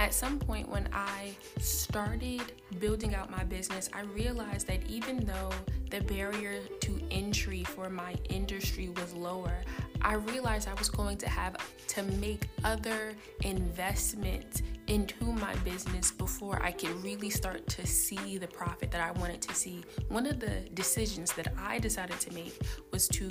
at 0.00 0.14
some 0.14 0.38
point 0.38 0.66
when 0.66 0.88
I 0.94 1.36
started 1.58 2.52
building 2.78 3.14
out 3.14 3.30
my 3.30 3.44
business, 3.44 3.90
I 3.92 4.00
realized 4.00 4.66
that 4.68 4.80
even 4.88 5.26
though 5.26 5.50
the 5.90 6.00
barrier 6.00 6.62
to 6.80 7.00
entry 7.10 7.64
for 7.64 7.90
my 7.90 8.14
industry 8.30 8.88
was 8.88 9.12
lower, 9.12 9.60
I 10.00 10.14
realized 10.14 10.68
I 10.68 10.74
was 10.74 10.88
going 10.88 11.18
to 11.18 11.28
have 11.28 11.54
to 11.88 12.02
make 12.02 12.48
other 12.64 13.12
investments 13.42 14.62
into 14.86 15.22
my 15.22 15.54
business 15.56 16.10
before 16.10 16.62
I 16.62 16.72
could 16.72 17.04
really 17.04 17.28
start 17.28 17.66
to 17.66 17.86
see 17.86 18.38
the 18.38 18.48
profit 18.48 18.90
that 18.92 19.02
I 19.02 19.10
wanted 19.20 19.42
to 19.42 19.54
see. 19.54 19.84
One 20.08 20.24
of 20.24 20.40
the 20.40 20.62
decisions 20.72 21.30
that 21.34 21.52
I 21.58 21.78
decided 21.78 22.18
to 22.20 22.32
make 22.32 22.58
was 22.90 23.06
to 23.08 23.30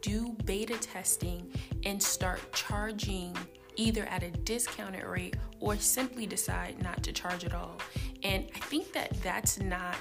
do 0.00 0.36
beta 0.44 0.78
testing 0.78 1.50
and 1.84 2.00
start 2.00 2.40
charging 2.52 3.36
either 3.78 4.04
at 4.06 4.22
a 4.22 4.30
discounted 4.30 5.04
rate 5.04 5.36
or 5.60 5.76
simply 5.76 6.26
decide 6.26 6.82
not 6.82 7.02
to 7.04 7.12
charge 7.12 7.44
at 7.44 7.54
all. 7.54 7.78
And 8.22 8.44
I 8.54 8.58
think 8.58 8.92
that 8.92 9.10
that's 9.22 9.58
not 9.60 9.96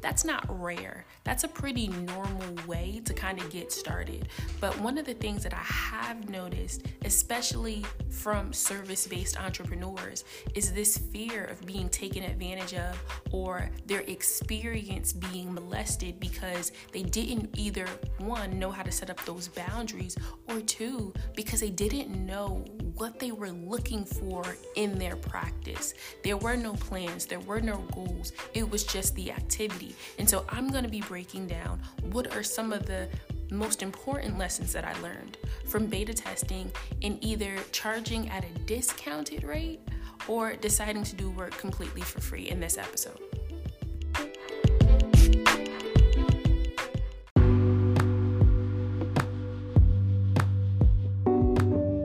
that's 0.00 0.24
not 0.24 0.44
rare. 0.48 1.04
That's 1.24 1.44
a 1.44 1.48
pretty 1.48 1.88
normal 1.88 2.54
way 2.66 3.02
to 3.04 3.14
kind 3.14 3.40
of 3.40 3.50
get 3.50 3.72
started. 3.72 4.28
But 4.60 4.78
one 4.80 4.98
of 4.98 5.06
the 5.06 5.14
things 5.14 5.42
that 5.42 5.54
I 5.54 5.58
have 5.58 6.28
noticed, 6.28 6.86
especially 7.04 7.84
from 8.08 8.52
service 8.52 9.06
based 9.06 9.38
entrepreneurs, 9.38 10.24
is 10.54 10.72
this 10.72 10.96
fear 10.96 11.44
of 11.44 11.64
being 11.66 11.88
taken 11.88 12.24
advantage 12.24 12.74
of 12.74 12.98
or 13.30 13.70
their 13.86 14.00
experience 14.02 15.12
being 15.12 15.52
molested 15.52 16.18
because 16.20 16.72
they 16.92 17.02
didn't 17.02 17.50
either, 17.58 17.86
one, 18.18 18.58
know 18.58 18.70
how 18.70 18.82
to 18.82 18.92
set 18.92 19.10
up 19.10 19.24
those 19.24 19.48
boundaries, 19.48 20.16
or 20.48 20.60
two, 20.60 21.12
because 21.34 21.60
they 21.60 21.70
didn't 21.70 22.10
know 22.26 22.64
what 22.94 23.18
they 23.18 23.32
were 23.32 23.50
looking 23.50 24.04
for 24.04 24.44
in 24.76 24.98
their 24.98 25.16
practice. 25.16 25.94
There 26.22 26.36
were 26.36 26.56
no 26.56 26.74
plans, 26.74 27.26
there 27.26 27.40
were 27.40 27.60
no 27.60 27.78
goals, 27.94 28.32
it 28.54 28.68
was 28.68 28.84
just 28.84 29.14
the 29.14 29.30
activity. 29.32 29.89
And 30.18 30.28
so 30.28 30.44
I'm 30.48 30.68
going 30.68 30.84
to 30.84 30.90
be 30.90 31.00
breaking 31.00 31.46
down 31.46 31.80
what 32.10 32.34
are 32.34 32.42
some 32.42 32.72
of 32.72 32.86
the 32.86 33.08
most 33.50 33.82
important 33.82 34.38
lessons 34.38 34.72
that 34.72 34.84
I 34.84 34.98
learned 35.00 35.36
from 35.66 35.86
beta 35.86 36.14
testing 36.14 36.70
in 37.00 37.18
either 37.22 37.56
charging 37.72 38.28
at 38.30 38.44
a 38.44 38.58
discounted 38.66 39.44
rate 39.44 39.80
or 40.28 40.54
deciding 40.54 41.02
to 41.04 41.16
do 41.16 41.30
work 41.30 41.56
completely 41.56 42.02
for 42.02 42.20
free 42.20 42.48
in 42.48 42.60
this 42.60 42.78
episode. 42.78 43.18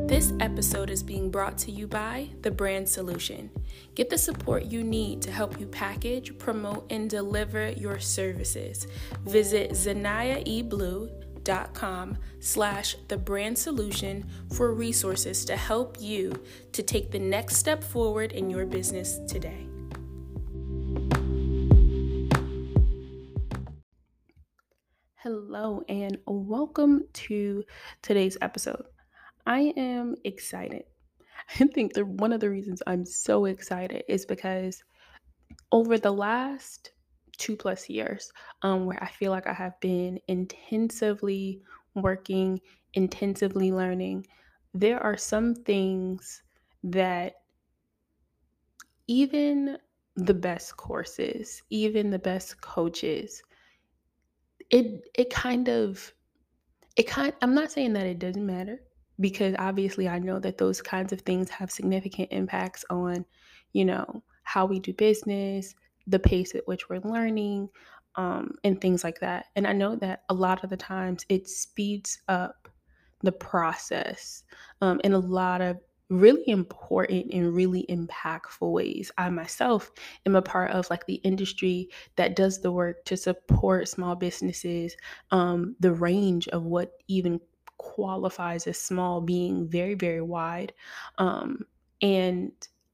This 0.07 0.31
episode 0.39 0.54
is 0.95 1.03
being 1.03 1.29
brought 1.29 1.57
to 1.57 1.71
you 1.71 1.87
by 1.87 2.29
The 2.41 2.51
Brand 2.51 2.87
Solution. 2.87 3.49
Get 3.95 4.09
the 4.09 4.17
support 4.17 4.63
you 4.63 4.81
need 4.81 5.21
to 5.23 5.31
help 5.31 5.59
you 5.59 5.67
package, 5.67 6.37
promote, 6.37 6.89
and 6.89 7.09
deliver 7.09 7.71
your 7.71 7.99
services. 7.99 8.87
Visit 9.25 9.71
zanayaeblue.com 9.71 12.17
slash 12.39 12.95
the 13.09 13.17
brand 13.17 13.57
solution 13.57 14.23
for 14.53 14.73
resources 14.73 15.43
to 15.43 15.57
help 15.57 15.97
you 15.99 16.41
to 16.71 16.81
take 16.81 17.11
the 17.11 17.19
next 17.19 17.57
step 17.57 17.83
forward 17.83 18.31
in 18.31 18.49
your 18.49 18.65
business 18.65 19.19
today. 19.27 19.67
Hello, 25.15 25.83
and 25.89 26.19
welcome 26.25 27.03
to 27.11 27.65
today's 28.01 28.37
episode. 28.41 28.85
I 29.45 29.73
am 29.77 30.15
excited. 30.23 30.85
I 31.59 31.65
think 31.65 31.93
that 31.93 32.07
one 32.07 32.33
of 32.33 32.39
the 32.39 32.49
reasons 32.49 32.81
I'm 32.87 33.05
so 33.05 33.45
excited 33.45 34.03
is 34.07 34.25
because 34.25 34.83
over 35.71 35.97
the 35.97 36.11
last 36.11 36.91
two 37.37 37.55
plus 37.55 37.89
years, 37.89 38.31
um, 38.61 38.85
where 38.85 39.01
I 39.03 39.07
feel 39.07 39.31
like 39.31 39.47
I 39.47 39.53
have 39.53 39.79
been 39.79 40.19
intensively 40.27 41.61
working, 41.93 42.61
intensively 42.93 43.71
learning, 43.71 44.27
there 44.73 44.99
are 45.01 45.17
some 45.17 45.55
things 45.55 46.41
that 46.83 47.35
even 49.07 49.77
the 50.15 50.33
best 50.33 50.77
courses, 50.77 51.61
even 51.69 52.09
the 52.09 52.19
best 52.19 52.61
coaches, 52.61 53.43
it 54.71 55.01
it 55.13 55.29
kind 55.29 55.69
of 55.69 56.13
it 56.95 57.07
kind 57.07 57.33
I'm 57.41 57.53
not 57.53 57.71
saying 57.71 57.93
that 57.93 58.07
it 58.07 58.19
doesn't 58.19 58.45
matter 58.45 58.79
because 59.19 59.55
obviously 59.59 60.07
I 60.07 60.19
know 60.19 60.39
that 60.39 60.57
those 60.57 60.81
kinds 60.81 61.13
of 61.13 61.21
things 61.21 61.49
have 61.49 61.71
significant 61.71 62.29
impacts 62.31 62.83
on, 62.89 63.25
you 63.73 63.85
know, 63.85 64.23
how 64.43 64.65
we 64.65 64.79
do 64.79 64.93
business, 64.93 65.75
the 66.07 66.19
pace 66.19 66.55
at 66.55 66.67
which 66.67 66.89
we're 66.89 66.99
learning, 66.99 67.69
um, 68.15 68.55
and 68.63 68.79
things 68.79 69.03
like 69.03 69.19
that. 69.19 69.47
And 69.55 69.67
I 69.67 69.73
know 69.73 69.95
that 69.97 70.23
a 70.29 70.33
lot 70.33 70.63
of 70.63 70.69
the 70.69 70.77
times 70.77 71.25
it 71.29 71.47
speeds 71.47 72.19
up 72.27 72.67
the 73.21 73.31
process 73.31 74.43
um, 74.81 75.01
in 75.03 75.13
a 75.13 75.19
lot 75.19 75.61
of 75.61 75.77
really 76.09 76.47
important 76.47 77.33
and 77.33 77.53
really 77.53 77.85
impactful 77.89 78.71
ways. 78.71 79.11
I 79.17 79.29
myself 79.29 79.91
am 80.25 80.35
a 80.35 80.41
part 80.41 80.71
of 80.71 80.87
like 80.89 81.05
the 81.07 81.15
industry 81.15 81.89
that 82.15 82.35
does 82.35 82.61
the 82.61 82.71
work 82.71 83.03
to 83.05 83.17
support 83.17 83.87
small 83.89 84.15
businesses, 84.15 84.95
um, 85.31 85.75
the 85.79 85.93
range 85.93 86.47
of 86.49 86.63
what 86.63 86.91
even 87.07 87.39
qualifies 87.77 88.67
as 88.67 88.79
small 88.79 89.21
being 89.21 89.67
very, 89.67 89.95
very 89.95 90.21
wide. 90.21 90.73
Um, 91.17 91.65
and 92.01 92.51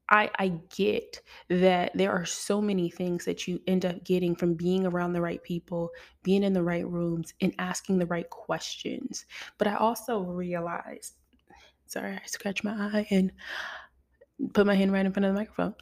I, 0.10 0.30
I 0.38 0.50
get 0.76 1.22
that 1.50 1.92
there 1.96 2.12
are 2.12 2.26
so 2.26 2.62
many 2.62 2.90
things 2.90 3.24
that 3.26 3.48
you 3.48 3.62
end 3.66 3.86
up 3.86 4.04
getting 4.04 4.36
from 4.36 4.56
being 4.56 4.86
around 4.86 5.14
the 5.14 5.22
right 5.22 5.42
people, 5.42 5.90
being 6.22 6.44
in 6.44 6.52
the 6.52 6.64
right 6.64 6.88
rooms, 6.88 7.34
and 7.40 7.56
asking 7.58 7.98
the 7.98 8.06
right 8.06 8.30
questions. 8.30 9.26
But 9.58 9.68
I 9.68 9.76
also 9.76 10.20
realized, 10.20 11.16
sorry, 11.86 12.14
I 12.14 12.26
scratched 12.26 12.66
my 12.66 12.72
eye 12.72 13.08
and 13.10 13.32
put 14.54 14.66
my 14.66 14.76
hand 14.76 14.92
right 14.92 15.06
in 15.06 15.14
front 15.14 15.26
of 15.26 15.34
the 15.34 15.40
microphone. 15.40 15.76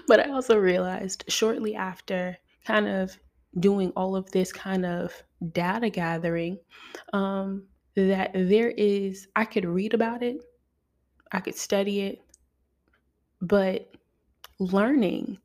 but 0.08 0.18
I 0.18 0.30
also 0.30 0.56
realized 0.58 1.24
shortly 1.28 1.76
after 1.76 2.36
kind 2.66 2.88
of 2.88 3.16
doing 3.60 3.92
all 3.96 4.16
of 4.16 4.30
this 4.32 4.52
kind 4.52 4.84
of 4.84 5.22
data 5.52 5.88
gathering, 5.88 6.58
um, 7.12 7.64
that 7.94 8.32
there 8.34 8.70
is, 8.70 9.28
I 9.36 9.44
could 9.44 9.64
read 9.64 9.94
about 9.94 10.22
it, 10.22 10.42
I 11.30 11.40
could 11.40 11.56
study 11.56 12.00
it, 12.02 12.22
but 13.40 13.90
learning 14.58 15.38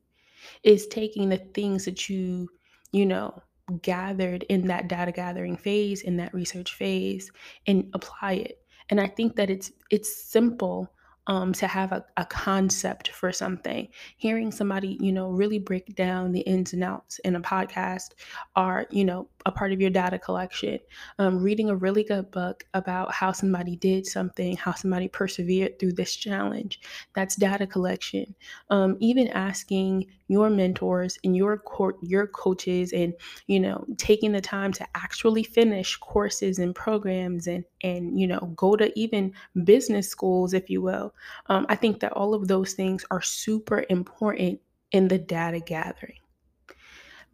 is 0.62 0.86
taking 0.86 1.28
the 1.28 1.38
things 1.38 1.84
that 1.84 2.08
you, 2.08 2.48
you 2.92 3.06
know, 3.06 3.42
gathered 3.82 4.44
in 4.44 4.66
that 4.68 4.88
data 4.88 5.12
gathering 5.12 5.56
phase, 5.56 6.02
in 6.02 6.16
that 6.16 6.32
research 6.32 6.74
phase, 6.74 7.30
and 7.66 7.90
apply 7.92 8.34
it. 8.34 8.62
And 8.90 9.00
I 9.00 9.06
think 9.06 9.36
that 9.36 9.50
it's 9.50 9.70
it's 9.90 10.24
simple 10.24 10.90
um, 11.26 11.52
to 11.52 11.66
have 11.66 11.92
a, 11.92 12.04
a 12.16 12.24
concept 12.24 13.08
for 13.08 13.30
something. 13.32 13.88
Hearing 14.16 14.50
somebody, 14.50 14.96
you 15.00 15.12
know, 15.12 15.28
really 15.28 15.58
break 15.58 15.94
down 15.94 16.32
the 16.32 16.40
ins 16.40 16.72
and 16.72 16.82
outs 16.82 17.18
in 17.20 17.36
a 17.36 17.40
podcast 17.40 18.12
are, 18.56 18.86
you 18.90 19.04
know, 19.04 19.28
a 19.46 19.52
part 19.52 19.72
of 19.72 19.80
your 19.80 19.90
data 19.90 20.18
collection. 20.18 20.78
Um, 21.18 21.38
reading 21.38 21.70
a 21.70 21.76
really 21.76 22.04
good 22.04 22.30
book 22.30 22.64
about 22.74 23.12
how 23.12 23.32
somebody 23.32 23.76
did 23.76 24.06
something, 24.06 24.56
how 24.56 24.74
somebody 24.74 25.08
persevered 25.08 25.78
through 25.78 25.92
this 25.92 26.14
challenge. 26.14 26.80
That's 27.14 27.36
data 27.36 27.66
collection. 27.66 28.34
Um, 28.70 28.96
even 29.00 29.28
asking 29.28 30.06
your 30.28 30.50
mentors 30.50 31.18
and 31.24 31.36
your 31.36 31.62
your 32.02 32.26
coaches, 32.26 32.92
and 32.92 33.14
you 33.46 33.60
know, 33.60 33.84
taking 33.96 34.32
the 34.32 34.40
time 34.40 34.72
to 34.74 34.86
actually 34.94 35.42
finish 35.42 35.96
courses 35.96 36.58
and 36.58 36.74
programs 36.74 37.46
and 37.46 37.64
and 37.82 38.18
you 38.18 38.26
know, 38.26 38.52
go 38.56 38.76
to 38.76 38.96
even 38.98 39.32
business 39.64 40.08
schools, 40.08 40.52
if 40.52 40.68
you 40.68 40.82
will. 40.82 41.14
Um, 41.46 41.66
I 41.68 41.76
think 41.76 42.00
that 42.00 42.12
all 42.12 42.34
of 42.34 42.48
those 42.48 42.74
things 42.74 43.04
are 43.10 43.22
super 43.22 43.84
important 43.88 44.60
in 44.92 45.08
the 45.08 45.18
data 45.18 45.60
gathering. 45.60 46.18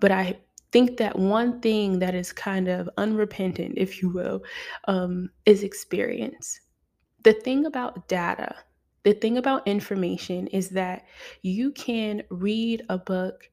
But 0.01 0.11
I 0.11 0.39
think 0.75 0.97
that 0.97 1.17
one 1.17 1.61
thing 1.61 2.01
that 2.01 2.17
is 2.17 2.33
kind 2.33 2.67
of 2.67 2.91
unrepentant, 2.97 3.75
if 3.77 4.03
you 4.03 4.09
will, 4.11 4.43
um, 4.89 5.31
is 5.47 5.63
experience. 5.63 6.61
The 7.23 7.33
thing 7.33 7.67
about 7.67 8.09
data, 8.09 8.57
the 9.05 9.13
thing 9.13 9.39
about 9.39 9.69
information 9.69 10.49
is 10.49 10.71
that 10.71 11.05
you 11.43 11.71
can 11.71 12.25
read 12.29 12.83
a 12.89 12.99
book, 12.99 13.49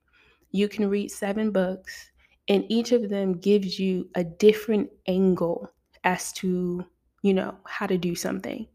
you 0.49 0.67
can 0.67 0.89
read 0.89 1.11
seven 1.11 1.51
books, 1.51 2.09
and 2.47 2.65
each 2.69 2.91
of 2.91 3.07
them 3.07 3.33
gives 3.33 3.77
you 3.77 4.09
a 4.15 4.23
different 4.23 4.89
angle 5.07 5.71
as 6.03 6.33
to 6.33 6.83
you 7.21 7.35
know, 7.35 7.55
how 7.65 7.85
to 7.85 7.99
do 7.99 8.15
something. 8.15 8.65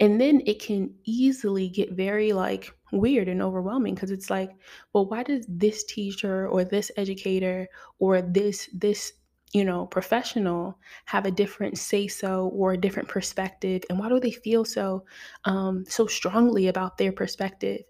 And 0.00 0.20
then 0.20 0.42
it 0.44 0.60
can 0.60 0.92
easily 1.04 1.68
get 1.68 1.92
very 1.92 2.32
like 2.32 2.74
weird 2.92 3.28
and 3.28 3.42
overwhelming 3.42 3.94
because 3.94 4.10
it's 4.10 4.30
like, 4.30 4.50
well, 4.92 5.06
why 5.06 5.22
does 5.22 5.46
this 5.48 5.84
teacher 5.84 6.46
or 6.48 6.64
this 6.64 6.90
educator 6.96 7.66
or 7.98 8.22
this 8.22 8.68
this 8.72 9.12
you 9.52 9.64
know 9.64 9.86
professional 9.86 10.78
have 11.06 11.26
a 11.26 11.30
different 11.30 11.76
say 11.76 12.06
so 12.06 12.50
or 12.54 12.72
a 12.72 12.80
different 12.80 13.08
perspective? 13.08 13.82
And 13.90 13.98
why 13.98 14.08
do 14.08 14.20
they 14.20 14.30
feel 14.30 14.64
so 14.64 15.04
um 15.44 15.84
so 15.88 16.06
strongly 16.06 16.68
about 16.68 16.98
their 16.98 17.12
perspective? 17.12 17.80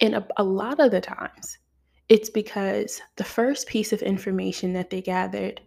And 0.00 0.16
a, 0.16 0.26
a 0.36 0.44
lot 0.44 0.80
of 0.80 0.90
the 0.90 1.00
times, 1.00 1.58
it's 2.08 2.28
because 2.28 3.00
the 3.16 3.24
first 3.24 3.66
piece 3.68 3.92
of 3.92 4.02
information 4.02 4.72
that 4.74 4.90
they 4.90 5.00
gathered 5.00 5.60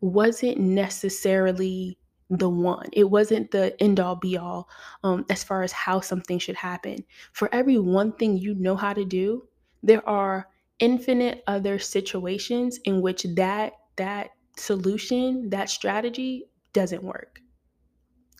wasn't 0.00 0.58
necessarily 0.58 1.96
the 2.38 2.48
one. 2.48 2.88
It 2.92 3.04
wasn't 3.04 3.50
the 3.50 3.80
end 3.80 4.00
all 4.00 4.16
be 4.16 4.38
all 4.38 4.68
um, 5.04 5.26
as 5.28 5.44
far 5.44 5.62
as 5.62 5.72
how 5.72 6.00
something 6.00 6.38
should 6.38 6.56
happen. 6.56 7.04
For 7.32 7.54
every 7.54 7.78
one 7.78 8.12
thing 8.12 8.38
you 8.38 8.54
know 8.54 8.74
how 8.74 8.94
to 8.94 9.04
do, 9.04 9.46
there 9.82 10.06
are 10.08 10.48
infinite 10.78 11.44
other 11.46 11.78
situations 11.78 12.78
in 12.84 13.02
which 13.02 13.26
that 13.36 13.74
that 13.96 14.30
solution, 14.56 15.50
that 15.50 15.68
strategy 15.68 16.44
doesn't 16.72 17.02
work. 17.02 17.40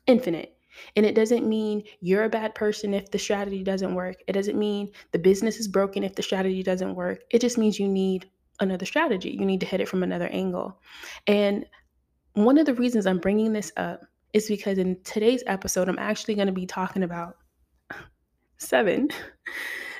Infinite. 0.07 0.57
And 0.97 1.05
it 1.05 1.15
doesn't 1.15 1.47
mean 1.47 1.83
you're 2.01 2.25
a 2.25 2.31
bad 2.31 2.55
person 2.55 2.95
if 2.95 3.11
the 3.11 3.19
strategy 3.19 3.63
doesn't 3.63 3.95
work. 3.95 4.17
It 4.27 4.33
doesn't 4.33 4.59
mean 4.59 4.91
the 5.13 5.19
business 5.19 5.59
is 5.59 5.69
broken 5.69 6.03
if 6.03 6.15
the 6.15 6.23
strategy 6.23 6.63
doesn't 6.63 6.95
work. 6.95 7.21
It 7.31 7.43
just 7.43 7.59
means 7.59 7.79
you 7.79 7.89
need 7.89 8.31
another 8.59 8.87
strategy. 8.87 9.37
You 9.39 9.45
need 9.45 9.61
to 9.61 9.67
hit 9.67 9.83
it 9.83 9.89
from 9.89 10.03
another 10.03 10.29
angle. 10.29 10.81
And 11.27 11.67
one 12.35 12.59
of 12.59 12.67
the 12.67 12.75
reasons 12.75 13.07
I'm 13.07 13.19
bringing 13.19 13.53
this 13.53 13.73
up 13.77 14.05
is 14.33 14.49
because 14.49 14.79
in 14.79 14.99
today's 15.05 15.43
episode, 15.47 15.89
I'm 15.89 15.99
actually 15.99 16.35
going 16.35 16.47
to 16.47 16.53
be 16.53 16.67
talking 16.67 17.03
about 17.03 17.37
seven, 18.59 19.09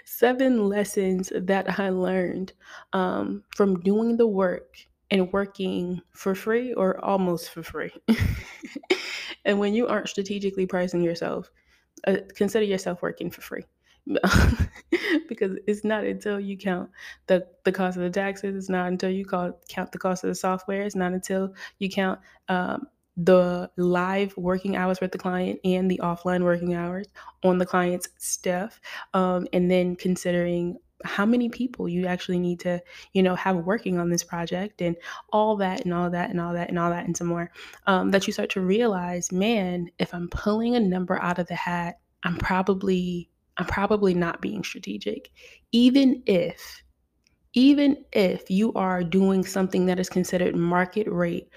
seven 0.05 0.69
lessons 0.69 1.33
that 1.35 1.79
I 1.79 1.91
learned 1.91 2.53
um, 2.93 3.45
from 3.55 3.81
doing 3.81 4.17
the 4.17 4.27
work 4.27 4.77
and 5.11 5.31
working 5.33 6.01
for 6.13 6.35
free 6.35 6.73
or 6.73 7.05
almost 7.05 7.51
for 7.51 7.63
free. 7.63 7.93
and 9.45 9.59
when 9.59 9.75
you 9.75 9.87
aren't 9.87 10.09
strategically 10.09 10.65
pricing 10.65 11.03
yourself, 11.03 11.51
uh, 12.07 12.17
consider 12.35 12.65
yourself 12.65 13.03
working 13.03 13.31
for 13.31 13.43
free. 13.43 13.65
because 15.29 15.57
it's 15.67 15.85
not 15.85 16.05
until 16.05 16.41
you 16.41 16.57
count 16.57 16.91
the, 17.27 17.47
the 17.65 17.73
cost 17.73 17.97
of 17.97 18.03
the 18.03 18.11
taxes, 18.11 18.57
it's 18.57 18.69
not 18.69 18.89
until 18.89 19.11
you 19.11 19.25
call, 19.25 19.53
count 19.69 19.93
the 19.93 19.99
cost 19.99 20.25
of 20.25 20.29
the 20.29 20.35
software, 20.35 20.83
it's 20.83 20.97
not 20.97 21.13
until 21.13 21.55
you 21.79 21.89
count 21.89 22.21
um, 22.49 22.87
the 23.17 23.71
live 23.77 24.37
working 24.37 24.77
hours 24.77 25.01
with 25.01 25.13
the 25.13 25.19
client 25.19 25.61
and 25.65 25.91
the 25.91 26.01
offline 26.03 26.43
working 26.43 26.75
hours 26.75 27.07
on 27.45 27.59
the 27.59 27.67
client's 27.67 28.09
stuff, 28.19 28.81
um, 29.15 29.47
and 29.53 29.71
then 29.71 29.97
considering 29.97 30.79
how 31.05 31.27
many 31.27 31.49
people 31.49 31.89
you 31.89 32.07
actually 32.07 32.39
need 32.39 32.61
to 32.61 32.81
you 33.13 33.23
know 33.23 33.35
have 33.35 33.57
working 33.57 33.99
on 33.99 34.09
this 34.09 34.23
project 34.23 34.81
and 34.81 34.97
all 35.33 35.57
that 35.57 35.85
and 35.85 35.93
all 35.93 36.11
that 36.11 36.31
and 36.31 36.41
all 36.41 36.53
that 36.53 36.69
and 36.69 36.79
all 36.79 36.91
that 36.91 37.05
and 37.05 37.17
some 37.17 37.27
more 37.27 37.51
um, 37.89 38.11
that 38.13 38.27
you 38.27 38.33
start 38.33 38.51
to 38.51 38.61
realize 38.61 39.33
man 39.33 39.91
if 39.99 40.15
i'm 40.15 40.29
pulling 40.29 40.77
a 40.77 40.81
number 40.81 41.21
out 41.21 41.41
of 41.41 41.49
the 41.49 41.57
hat 41.57 41.99
i'm 42.23 42.37
probably 42.37 43.29
I'm 43.59 43.67
probably 43.67 44.15
not 44.15 44.41
being 44.41 44.65
strategic. 44.65 45.31
Even 45.73 46.23
if, 46.27 46.83
even 47.55 48.05
if 48.13 48.51
you 48.51 48.73
are 48.75 49.05
doing 49.05 49.45
something 49.45 49.87
that 49.87 50.01
is 50.01 50.09
considered 50.09 50.57
market 50.57 51.07
rate, 51.11 51.49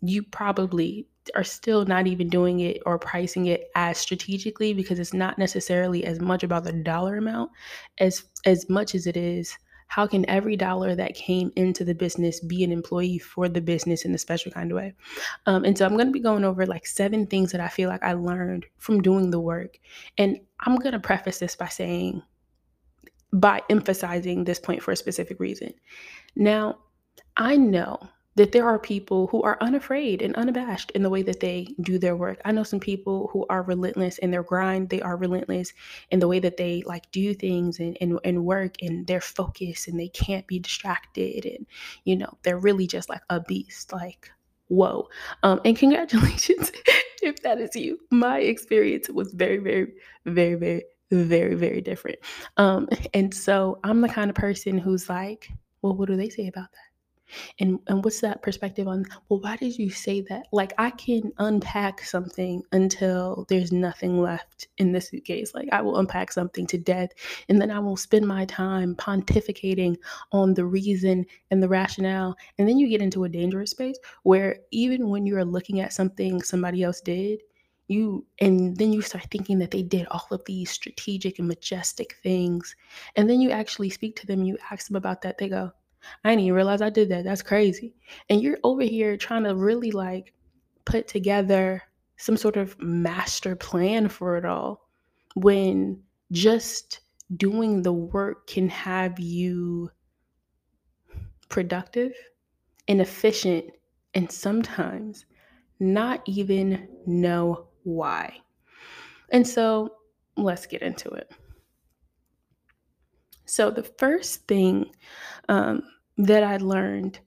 you 0.00 0.22
probably 0.22 1.06
are 1.36 1.44
still 1.44 1.84
not 1.84 2.06
even 2.06 2.28
doing 2.28 2.60
it 2.60 2.82
or 2.84 2.98
pricing 2.98 3.46
it 3.46 3.68
as 3.76 3.98
strategically 3.98 4.74
because 4.74 4.98
it's 4.98 5.14
not 5.14 5.38
necessarily 5.38 6.04
as 6.04 6.20
much 6.20 6.42
about 6.42 6.64
the 6.64 6.72
dollar 6.72 7.16
amount 7.16 7.50
as 7.98 8.24
as 8.44 8.68
much 8.68 8.94
as 8.96 9.06
it 9.06 9.16
is 9.16 9.56
how 9.92 10.06
can 10.06 10.24
every 10.26 10.56
dollar 10.56 10.94
that 10.94 11.14
came 11.14 11.52
into 11.54 11.84
the 11.84 11.94
business 11.94 12.40
be 12.40 12.64
an 12.64 12.72
employee 12.72 13.18
for 13.18 13.46
the 13.46 13.60
business 13.60 14.06
in 14.06 14.14
a 14.14 14.18
special 14.18 14.50
kind 14.50 14.72
of 14.72 14.76
way? 14.76 14.94
Um, 15.44 15.66
and 15.66 15.76
so 15.76 15.84
i'm 15.84 15.92
going 15.92 16.06
to 16.06 16.12
be 16.12 16.18
going 16.18 16.44
over 16.44 16.64
like 16.64 16.86
seven 16.86 17.26
things 17.26 17.52
that 17.52 17.60
i 17.60 17.68
feel 17.68 17.90
like 17.90 18.02
i 18.02 18.14
learned 18.14 18.64
from 18.78 19.02
doing 19.02 19.30
the 19.30 19.38
work. 19.38 19.78
And 20.16 20.38
i'm 20.60 20.76
going 20.76 20.94
to 20.94 20.98
preface 20.98 21.40
this 21.40 21.56
by 21.56 21.68
saying 21.68 22.22
by 23.34 23.60
emphasizing 23.68 24.44
this 24.44 24.58
point 24.58 24.82
for 24.82 24.92
a 24.92 24.96
specific 24.96 25.38
reason. 25.38 25.74
Now 26.34 26.78
i 27.36 27.58
know 27.58 27.98
that 28.34 28.52
there 28.52 28.66
are 28.66 28.78
people 28.78 29.26
who 29.26 29.42
are 29.42 29.58
unafraid 29.60 30.22
and 30.22 30.34
unabashed 30.36 30.90
in 30.92 31.02
the 31.02 31.10
way 31.10 31.22
that 31.22 31.40
they 31.40 31.74
do 31.80 31.98
their 31.98 32.16
work. 32.16 32.40
I 32.44 32.52
know 32.52 32.62
some 32.62 32.80
people 32.80 33.28
who 33.32 33.44
are 33.50 33.62
relentless 33.62 34.18
in 34.18 34.30
their 34.30 34.42
grind. 34.42 34.88
They 34.88 35.02
are 35.02 35.16
relentless 35.16 35.72
in 36.10 36.20
the 36.20 36.28
way 36.28 36.38
that 36.38 36.56
they 36.56 36.82
like 36.86 37.10
do 37.10 37.34
things 37.34 37.78
and, 37.78 37.96
and, 38.00 38.18
and 38.24 38.44
work 38.44 38.76
and 38.80 39.06
they're 39.06 39.20
focused 39.20 39.88
and 39.88 40.00
they 40.00 40.08
can't 40.08 40.46
be 40.46 40.58
distracted. 40.58 41.44
And, 41.44 41.66
you 42.04 42.16
know, 42.16 42.38
they're 42.42 42.58
really 42.58 42.86
just 42.86 43.08
like 43.08 43.22
a 43.28 43.40
beast. 43.40 43.92
Like, 43.92 44.30
whoa. 44.68 45.08
Um, 45.42 45.60
and 45.64 45.76
congratulations 45.76 46.72
if 47.22 47.42
that 47.42 47.58
is 47.58 47.76
you. 47.76 47.98
My 48.10 48.38
experience 48.38 49.10
was 49.10 49.32
very, 49.32 49.58
very, 49.58 49.92
very, 50.24 50.54
very, 50.54 50.84
very, 51.10 51.54
very 51.54 51.80
different. 51.82 52.18
Um, 52.56 52.88
and 53.12 53.34
so 53.34 53.78
I'm 53.84 54.00
the 54.00 54.08
kind 54.08 54.30
of 54.30 54.36
person 54.36 54.78
who's 54.78 55.10
like, 55.10 55.50
well, 55.82 55.94
what 55.94 56.08
do 56.08 56.16
they 56.16 56.30
say 56.30 56.46
about 56.46 56.72
that? 56.72 56.91
And 57.60 57.78
and 57.86 58.04
what's 58.04 58.20
that 58.20 58.42
perspective 58.42 58.88
on, 58.88 59.04
well, 59.28 59.40
why 59.40 59.56
did 59.56 59.78
you 59.78 59.90
say 59.90 60.20
that? 60.22 60.46
Like 60.52 60.72
I 60.78 60.90
can 60.90 61.32
unpack 61.38 62.02
something 62.02 62.62
until 62.72 63.46
there's 63.48 63.72
nothing 63.72 64.20
left 64.20 64.68
in 64.78 64.92
the 64.92 65.00
suitcase. 65.00 65.54
Like 65.54 65.68
I 65.72 65.82
will 65.82 65.98
unpack 65.98 66.32
something 66.32 66.66
to 66.68 66.78
death 66.78 67.10
and 67.48 67.60
then 67.60 67.70
I 67.70 67.78
will 67.78 67.96
spend 67.96 68.26
my 68.26 68.44
time 68.46 68.94
pontificating 68.96 69.96
on 70.32 70.54
the 70.54 70.64
reason 70.64 71.26
and 71.50 71.62
the 71.62 71.68
rationale. 71.68 72.36
And 72.58 72.68
then 72.68 72.78
you 72.78 72.88
get 72.88 73.02
into 73.02 73.24
a 73.24 73.28
dangerous 73.28 73.70
space 73.70 73.98
where 74.22 74.58
even 74.70 75.08
when 75.08 75.26
you're 75.26 75.44
looking 75.44 75.80
at 75.80 75.92
something 75.92 76.42
somebody 76.42 76.82
else 76.82 77.00
did, 77.00 77.40
you 77.88 78.24
and 78.40 78.76
then 78.76 78.92
you 78.92 79.02
start 79.02 79.26
thinking 79.30 79.58
that 79.58 79.70
they 79.70 79.82
did 79.82 80.06
all 80.10 80.26
of 80.30 80.44
these 80.44 80.70
strategic 80.70 81.38
and 81.38 81.48
majestic 81.48 82.16
things 82.22 82.74
and 83.16 83.28
then 83.28 83.40
you 83.40 83.50
actually 83.50 83.90
speak 83.90 84.16
to 84.16 84.26
them 84.26 84.44
you 84.44 84.56
ask 84.70 84.86
them 84.88 84.96
about 84.96 85.22
that 85.22 85.36
they 85.38 85.48
go 85.48 85.70
I 86.24 86.30
didn't 86.30 86.44
even 86.44 86.54
realize 86.54 86.82
I 86.82 86.90
did 86.90 87.08
that. 87.10 87.24
That's 87.24 87.42
crazy. 87.42 87.94
And 88.28 88.42
you're 88.42 88.58
over 88.64 88.82
here 88.82 89.16
trying 89.16 89.44
to 89.44 89.54
really 89.54 89.90
like 89.90 90.32
put 90.84 91.08
together 91.08 91.82
some 92.16 92.36
sort 92.36 92.56
of 92.56 92.80
master 92.80 93.56
plan 93.56 94.08
for 94.08 94.36
it 94.36 94.44
all 94.44 94.88
when 95.34 96.00
just 96.30 97.00
doing 97.36 97.82
the 97.82 97.92
work 97.92 98.46
can 98.46 98.68
have 98.68 99.18
you 99.18 99.90
productive 101.48 102.12
and 102.88 103.00
efficient 103.00 103.64
and 104.14 104.30
sometimes 104.30 105.24
not 105.80 106.22
even 106.26 106.88
know 107.06 107.66
why. 107.84 108.36
And 109.30 109.46
so 109.46 109.94
let's 110.36 110.66
get 110.66 110.82
into 110.82 111.08
it. 111.10 111.30
So, 113.52 113.70
the 113.70 113.82
first 113.82 114.48
thing 114.48 114.86
um, 115.50 115.82
that 116.16 116.42
I 116.42 116.56
learned 116.56 117.20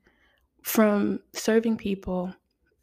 from 0.64 1.20
serving 1.34 1.78
people, 1.78 2.34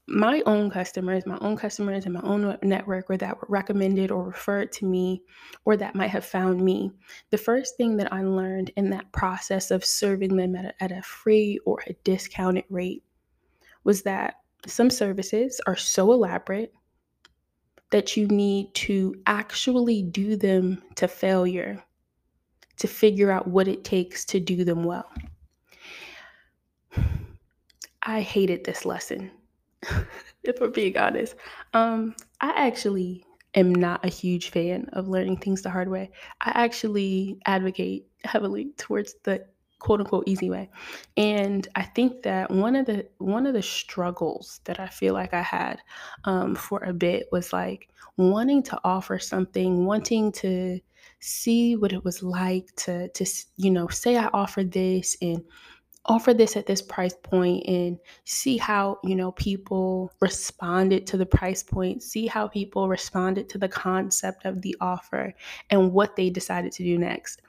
my 0.06 0.44
own 0.46 0.70
customers, 0.70 1.26
my 1.26 1.38
own 1.40 1.56
customers 1.56 2.06
in 2.06 2.12
my 2.12 2.20
own 2.20 2.56
network, 2.62 3.10
or 3.10 3.16
that 3.16 3.36
were 3.36 3.48
recommended 3.48 4.12
or 4.12 4.22
referred 4.22 4.70
to 4.74 4.86
me, 4.86 5.24
or 5.64 5.76
that 5.76 5.96
might 5.96 6.10
have 6.10 6.24
found 6.24 6.60
me, 6.60 6.92
the 7.30 7.36
first 7.36 7.76
thing 7.76 7.96
that 7.96 8.12
I 8.12 8.22
learned 8.22 8.70
in 8.76 8.90
that 8.90 9.10
process 9.10 9.72
of 9.72 9.84
serving 9.84 10.36
them 10.36 10.54
at 10.54 10.66
a, 10.66 10.84
at 10.84 10.92
a 10.92 11.02
free 11.02 11.58
or 11.66 11.82
a 11.88 11.94
discounted 12.04 12.66
rate 12.70 13.02
was 13.82 14.02
that 14.02 14.34
some 14.68 14.88
services 14.88 15.60
are 15.66 15.74
so 15.74 16.12
elaborate 16.12 16.72
that 17.90 18.16
you 18.16 18.28
need 18.28 18.72
to 18.74 19.16
actually 19.26 20.00
do 20.00 20.36
them 20.36 20.80
to 20.94 21.08
failure 21.08 21.82
to 22.78 22.88
figure 22.88 23.30
out 23.30 23.46
what 23.46 23.68
it 23.68 23.84
takes 23.84 24.24
to 24.26 24.40
do 24.40 24.64
them 24.64 24.84
well. 24.84 25.10
I 28.02 28.20
hated 28.20 28.64
this 28.64 28.84
lesson, 28.84 29.30
if 30.42 30.60
we're 30.60 30.68
being 30.68 30.98
honest. 30.98 31.36
Um, 31.72 32.16
I 32.40 32.52
actually 32.56 33.24
am 33.54 33.74
not 33.74 34.04
a 34.04 34.08
huge 34.08 34.50
fan 34.50 34.88
of 34.92 35.08
learning 35.08 35.36
things 35.36 35.62
the 35.62 35.70
hard 35.70 35.88
way. 35.88 36.10
I 36.40 36.50
actually 36.54 37.38
advocate 37.46 38.08
heavily 38.24 38.72
towards 38.76 39.14
the 39.22 39.44
quote 39.78 40.00
unquote 40.00 40.24
easy 40.26 40.48
way. 40.48 40.70
And 41.16 41.66
I 41.74 41.82
think 41.82 42.22
that 42.22 42.50
one 42.50 42.76
of 42.76 42.86
the 42.86 43.06
one 43.18 43.46
of 43.46 43.54
the 43.54 43.62
struggles 43.62 44.60
that 44.64 44.80
I 44.80 44.86
feel 44.86 45.12
like 45.12 45.34
I 45.34 45.42
had 45.42 45.80
um, 46.24 46.54
for 46.54 46.82
a 46.84 46.92
bit 46.92 47.28
was 47.32 47.52
like 47.52 47.88
wanting 48.16 48.62
to 48.64 48.80
offer 48.84 49.18
something, 49.18 49.84
wanting 49.84 50.32
to 50.32 50.80
see 51.22 51.76
what 51.76 51.92
it 51.92 52.04
was 52.04 52.20
like 52.22 52.74
to 52.74 53.08
to 53.10 53.24
you 53.56 53.70
know 53.70 53.86
say 53.86 54.16
I 54.16 54.26
offered 54.32 54.72
this 54.72 55.16
and 55.22 55.42
offer 56.06 56.34
this 56.34 56.56
at 56.56 56.66
this 56.66 56.82
price 56.82 57.14
point 57.22 57.64
and 57.68 57.96
see 58.24 58.56
how 58.56 58.98
you 59.04 59.14
know 59.14 59.30
people 59.32 60.12
responded 60.20 61.06
to 61.06 61.16
the 61.16 61.24
price 61.24 61.62
point 61.62 62.02
see 62.02 62.26
how 62.26 62.48
people 62.48 62.88
responded 62.88 63.48
to 63.48 63.56
the 63.56 63.68
concept 63.68 64.44
of 64.44 64.62
the 64.62 64.76
offer 64.80 65.32
and 65.70 65.92
what 65.92 66.16
they 66.16 66.28
decided 66.28 66.72
to 66.72 66.82
do 66.82 66.98
next. 66.98 67.40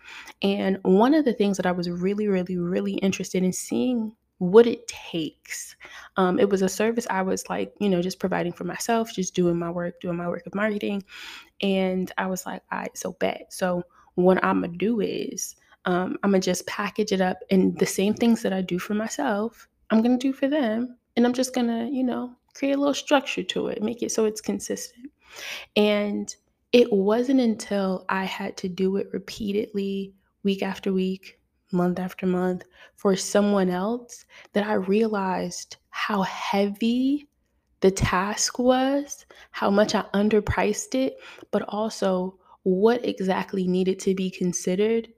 And 0.44 0.78
one 0.84 1.16
of 1.16 1.26
the 1.26 1.34
things 1.34 1.58
that 1.58 1.66
i 1.66 1.72
was 1.72 1.90
really 1.90 2.28
really 2.28 2.58
really 2.58 2.94
interested 2.94 3.44
in 3.44 3.54
seeing 3.54 4.12
what 4.52 4.68
it 4.68 4.88
takes 4.88 5.76
um, 6.18 6.40
it 6.40 6.50
was 6.50 6.62
a 6.62 6.70
service 6.70 7.08
i 7.10 7.22
was 7.22 7.48
like 7.50 7.74
you 7.80 7.90
know 7.90 8.02
just 8.02 8.20
providing 8.20 8.54
for 8.54 8.64
myself 8.64 9.14
just 9.14 9.36
doing 9.36 9.58
my 9.58 9.70
work 9.70 10.00
doing 10.02 10.18
my 10.18 10.28
work 10.28 10.46
of 10.46 10.56
marketing 10.56 11.04
and 11.62 12.12
i 12.18 12.26
was 12.26 12.46
like 12.46 12.62
all 12.72 12.80
right 12.80 12.98
so 12.98 13.14
bet 13.20 13.46
so 13.50 13.84
what 14.16 14.44
I'm 14.44 14.62
gonna 14.62 14.78
do 14.78 15.02
is 15.02 15.56
um, 15.86 16.18
I'm 16.24 16.32
gonna 16.32 16.42
just 16.42 16.68
package 16.68 17.12
it 17.12 17.22
up 17.22 17.40
and 17.50 17.78
the 17.78 17.86
same 17.86 18.14
things 18.14 18.42
that 18.44 18.54
I 18.54 18.62
do 18.62 18.80
for 18.80 18.94
myself, 18.94 19.68
I'm 19.90 20.02
gonna 20.02 20.18
do 20.18 20.34
for 20.34 20.48
them. 20.48 20.98
And 21.16 21.26
I'm 21.26 21.34
just 21.34 21.54
gonna, 21.54 21.88
you 21.92 22.04
know, 22.04 22.36
create 22.56 22.74
a 22.74 22.78
little 22.78 22.94
structure 22.94 23.44
to 23.44 23.68
it, 23.68 23.82
make 23.82 24.02
it 24.02 24.12
so 24.12 24.26
it's 24.26 24.42
consistent. 24.42 25.12
And 25.76 26.34
it 26.72 26.92
wasn't 26.92 27.40
until 27.40 28.06
I 28.10 28.24
had 28.24 28.58
to 28.58 28.70
do 28.70 28.98
it 28.98 29.08
repeatedly, 29.14 30.14
week 30.44 30.64
after 30.64 30.92
week, 30.92 31.40
month 31.74 32.00
after 32.00 32.26
month, 32.26 32.64
for 32.96 33.16
someone 33.16 33.70
else 33.70 34.26
that 34.54 34.66
I 34.66 34.74
realized 34.74 35.78
how 35.90 36.22
heavy 36.22 37.28
the 37.82 37.92
task 37.92 38.60
was, 38.60 39.26
how 39.52 39.70
much 39.70 39.94
I 39.94 40.06
underpriced 40.14 40.96
it, 40.96 41.18
but 41.52 41.64
also 41.68 42.38
what 42.64 43.06
exactly 43.06 43.68
needed 43.68 44.00
to 44.00 44.16
be 44.16 44.30
considered 44.32 45.10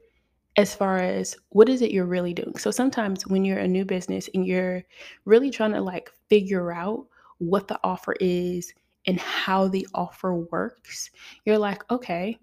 as 0.58 0.74
far 0.74 0.98
as 0.98 1.36
what 1.50 1.70
is 1.70 1.82
it 1.82 1.92
you're 1.92 2.06
really 2.06 2.34
doing. 2.34 2.58
So 2.58 2.72
sometimes 2.72 3.28
when 3.28 3.46
you're 3.46 3.60
a 3.60 3.68
new 3.68 3.86
business 3.86 4.30
and 4.34 4.48
you're 4.48 4.84
really 5.26 5.52
trying 5.52 5.74
to 5.74 5.82
like 5.82 6.10
figure 6.30 6.72
out 6.72 7.06
what 7.38 7.68
the 7.68 7.80
offer 7.84 8.16
is 8.20 8.74
and 9.06 9.20
how 9.20 9.68
the 9.68 9.86
offer 9.94 10.34
works, 10.34 11.12
you're 11.46 11.60
like, 11.60 11.84
okay, 11.92 12.40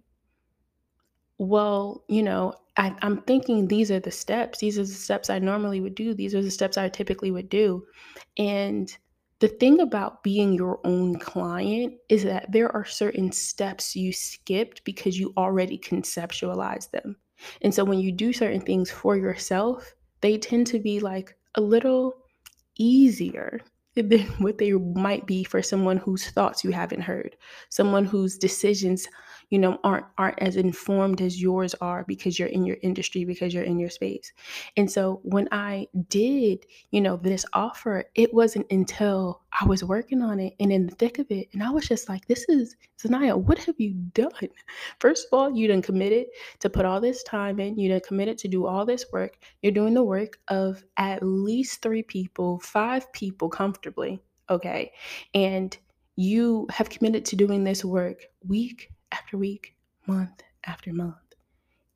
well, 1.39 2.05
you 2.09 2.23
know, 2.23 2.55
I, 2.77 2.95
I'm 3.03 3.23
thinking 3.23 3.69
these 3.69 3.91
are 3.91 4.01
the 4.01 4.11
steps. 4.11 4.59
These 4.59 4.79
are 4.79 4.85
the 4.85 4.89
steps 4.89 5.29
I 5.31 5.39
normally 5.39 5.81
would 5.81 5.95
do. 5.95 6.15
These 6.15 6.35
are 6.35 6.43
the 6.43 6.51
steps 6.51 6.79
I 6.79 6.89
typically 6.89 7.31
would 7.31 7.49
do. 7.49 7.85
And 8.39 8.95
the 9.41 9.49
thing 9.49 9.81
about 9.81 10.23
being 10.23 10.53
your 10.53 10.79
own 10.85 11.19
client 11.19 11.95
is 12.09 12.23
that 12.23 12.51
there 12.53 12.71
are 12.75 12.85
certain 12.85 13.33
steps 13.33 13.97
you 13.97 14.13
skipped 14.13 14.85
because 14.85 15.19
you 15.19 15.33
already 15.37 15.79
conceptualized 15.79 16.93
them. 16.93 17.17
And 17.61 17.75
so 17.75 17.85
when 17.85 17.99
you 17.99 18.13
do 18.13 18.33
certain 18.33 18.61
things 18.61 18.91
for 18.91 19.17
yourself, 19.17 19.95
they 20.21 20.39
tend 20.39 20.69
to 20.69 20.79
be 20.79 21.01
like 21.01 21.37
a 21.57 21.61
little 21.61 22.15
easier 22.79 23.61
than 23.95 24.27
what 24.39 24.59
they 24.59 24.73
might 24.73 25.27
be 25.27 25.45
for 25.45 25.61
someone 25.61 25.97
whose 25.97 26.31
thoughts 26.31 26.65
you 26.65 26.71
haven't 26.71 27.03
heard, 27.03 27.37
someone 27.69 28.05
whose 28.05 28.39
decisions 28.39 29.07
you 29.53 29.59
know 29.59 29.79
aren't 29.85 30.07
aren't 30.17 30.39
as 30.41 30.57
informed 30.57 31.21
as 31.21 31.41
yours 31.41 31.75
are 31.83 32.05
because 32.09 32.39
you're 32.39 32.49
in 32.49 32.65
your 32.65 32.79
industry 32.83 33.27
because 33.27 33.53
you're 33.53 33.63
in 33.63 33.79
your 33.79 33.91
space. 33.91 34.33
And 34.79 34.91
so 34.91 35.21
when 35.25 35.47
i 35.53 35.87
did 36.09 36.65
you 36.91 37.03
know 37.03 37.17
this 37.19 37.45
offer 37.53 38.05
it 38.15 38.33
wasn't 38.33 38.67
until 38.71 39.43
i 39.61 39.67
was 39.67 39.85
working 39.85 40.23
on 40.23 40.41
it 40.41 40.55
and 40.59 40.73
in 40.73 40.87
the 40.87 40.95
thick 40.95 41.19
of 41.19 41.31
it 41.31 41.49
and 41.53 41.63
i 41.63 41.69
was 41.69 41.87
just 41.87 42.09
like 42.09 42.27
this 42.27 42.49
is 42.49 42.77
zanaya 42.99 43.37
what 43.37 43.59
have 43.59 43.79
you 43.79 43.93
done? 44.15 44.31
First 45.01 45.27
of 45.27 45.39
all 45.39 45.55
you 45.55 45.69
done 45.69 45.83
committed 45.83 46.27
to 46.61 46.71
put 46.71 46.87
all 46.87 47.01
this 47.01 47.23
time 47.23 47.61
in 47.61 47.79
you 47.79 47.91
done 47.91 48.01
committed 48.01 48.39
to 48.39 48.49
do 48.49 48.67
all 48.67 48.87
this 48.87 49.05
work. 49.13 49.37
You're 49.61 49.73
doing 49.73 49.93
the 49.93 50.03
work 50.03 50.39
of 50.49 50.83
at 50.97 51.23
least 51.23 51.83
three 51.83 52.03
people 52.03 52.59
five 52.61 53.13
people 53.13 53.51
comfortably 53.51 54.23
okay? 54.51 54.93
And 55.35 55.77
you 56.17 56.67
have 56.71 56.91
committed 56.91 57.25
to 57.27 57.37
doing 57.37 57.65
this 57.65 57.85
work 57.85 58.27
week 58.47 58.91
after 59.13 59.37
week, 59.39 59.75
month 60.07 60.43
after 60.65 60.93
month. 60.93 61.17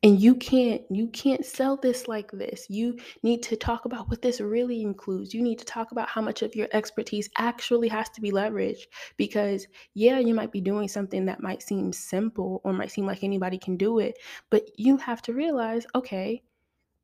And 0.03 0.21
you 0.21 0.37
can't 0.37 0.83
you 0.91 1.09
can't 1.09 1.45
sell 1.45 1.77
this 1.77 2.07
like 2.07 2.31
this. 2.31 2.67
You 2.69 2.99
need 3.23 3.43
to 3.45 3.57
talk 3.57 3.87
about 3.87 4.09
what 4.09 4.23
this 4.23 4.41
really 4.41 4.83
includes. 4.83 5.35
You 5.35 5.43
need 5.43 5.59
to 5.59 5.65
talk 5.65 5.91
about 5.91 6.09
how 6.09 6.21
much 6.21 6.43
of 6.43 6.55
your 6.55 6.69
expertise 6.73 7.29
actually 7.39 7.89
has 7.89 8.09
to 8.11 8.21
be 8.21 8.31
leveraged 8.31 8.85
because 9.17 9.67
yeah, 9.95 10.19
you 10.19 10.35
might 10.35 10.53
be 10.53 10.61
doing 10.61 10.87
something 10.87 11.25
that 11.25 11.43
might 11.43 11.63
seem 11.63 11.93
simple 11.93 12.61
or 12.63 12.73
might 12.73 12.93
seem 12.93 13.07
like 13.07 13.25
anybody 13.25 13.59
can 13.59 13.77
do 13.77 13.99
it, 13.99 14.19
but 14.51 14.63
you 14.77 14.97
have 14.99 15.23
to 15.23 15.33
realize, 15.33 15.87
okay, 15.95 16.43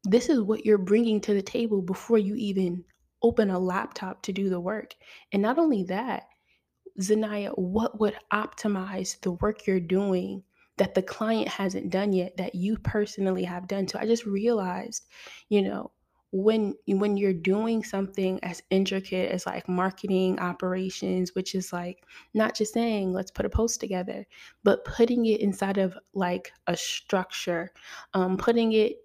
this 0.04 0.28
is 0.28 0.40
what 0.40 0.64
you're 0.64 0.78
bringing 0.78 1.21
to 1.23 1.35
the 1.35 1.42
table 1.42 1.81
before 1.83 2.19
you 2.19 2.35
even 2.37 2.85
open 3.23 3.50
a 3.50 3.59
laptop 3.59 4.23
to 4.23 4.33
do 4.33 4.49
the 4.49 4.61
work. 4.61 4.95
And 5.33 5.42
not 5.42 5.59
only 5.59 5.85
that, 5.85 6.25
Zanaya, 7.01 7.57
what 7.57 8.01
would 8.01 8.17
optimize 8.33 9.21
the 9.21 9.33
work 9.33 9.67
you're 9.67 9.81
doing 9.81 10.43
that 10.79 10.95
the 10.95 11.03
client 11.03 11.49
hasn't 11.49 11.91
done 11.91 12.13
yet 12.13 12.37
that 12.37 12.55
you 12.55 12.77
personally 12.79 13.45
have 13.45 13.69
done? 13.69 13.89
So 13.89 13.99
I 13.99 14.07
just 14.07 14.27
realized, 14.27 15.07
you 15.49 15.63
know, 15.63 15.91
when 16.33 16.75
when 16.87 17.19
you're 17.19 17.35
doing 17.35 17.85
something 17.85 18.41
as 18.43 18.63
intricate 18.71 19.31
as 19.31 19.45
like 19.45 19.69
marketing 19.69 20.39
operations 20.41 21.35
which 21.35 21.55
is 21.55 21.75
like 21.75 22.05
not 22.33 22.55
just 22.55 22.73
saying 22.73 23.13
let's 23.13 23.31
put 23.31 23.45
a 23.45 23.51
post 23.51 23.81
together 23.81 24.27
but 24.65 24.83
putting 24.87 25.27
it 25.27 25.43
inside 25.43 25.77
of 25.77 25.97
like 26.15 26.51
a 26.69 26.77
structure 26.77 27.71
um, 28.15 28.39
putting 28.39 28.73
it 28.73 28.97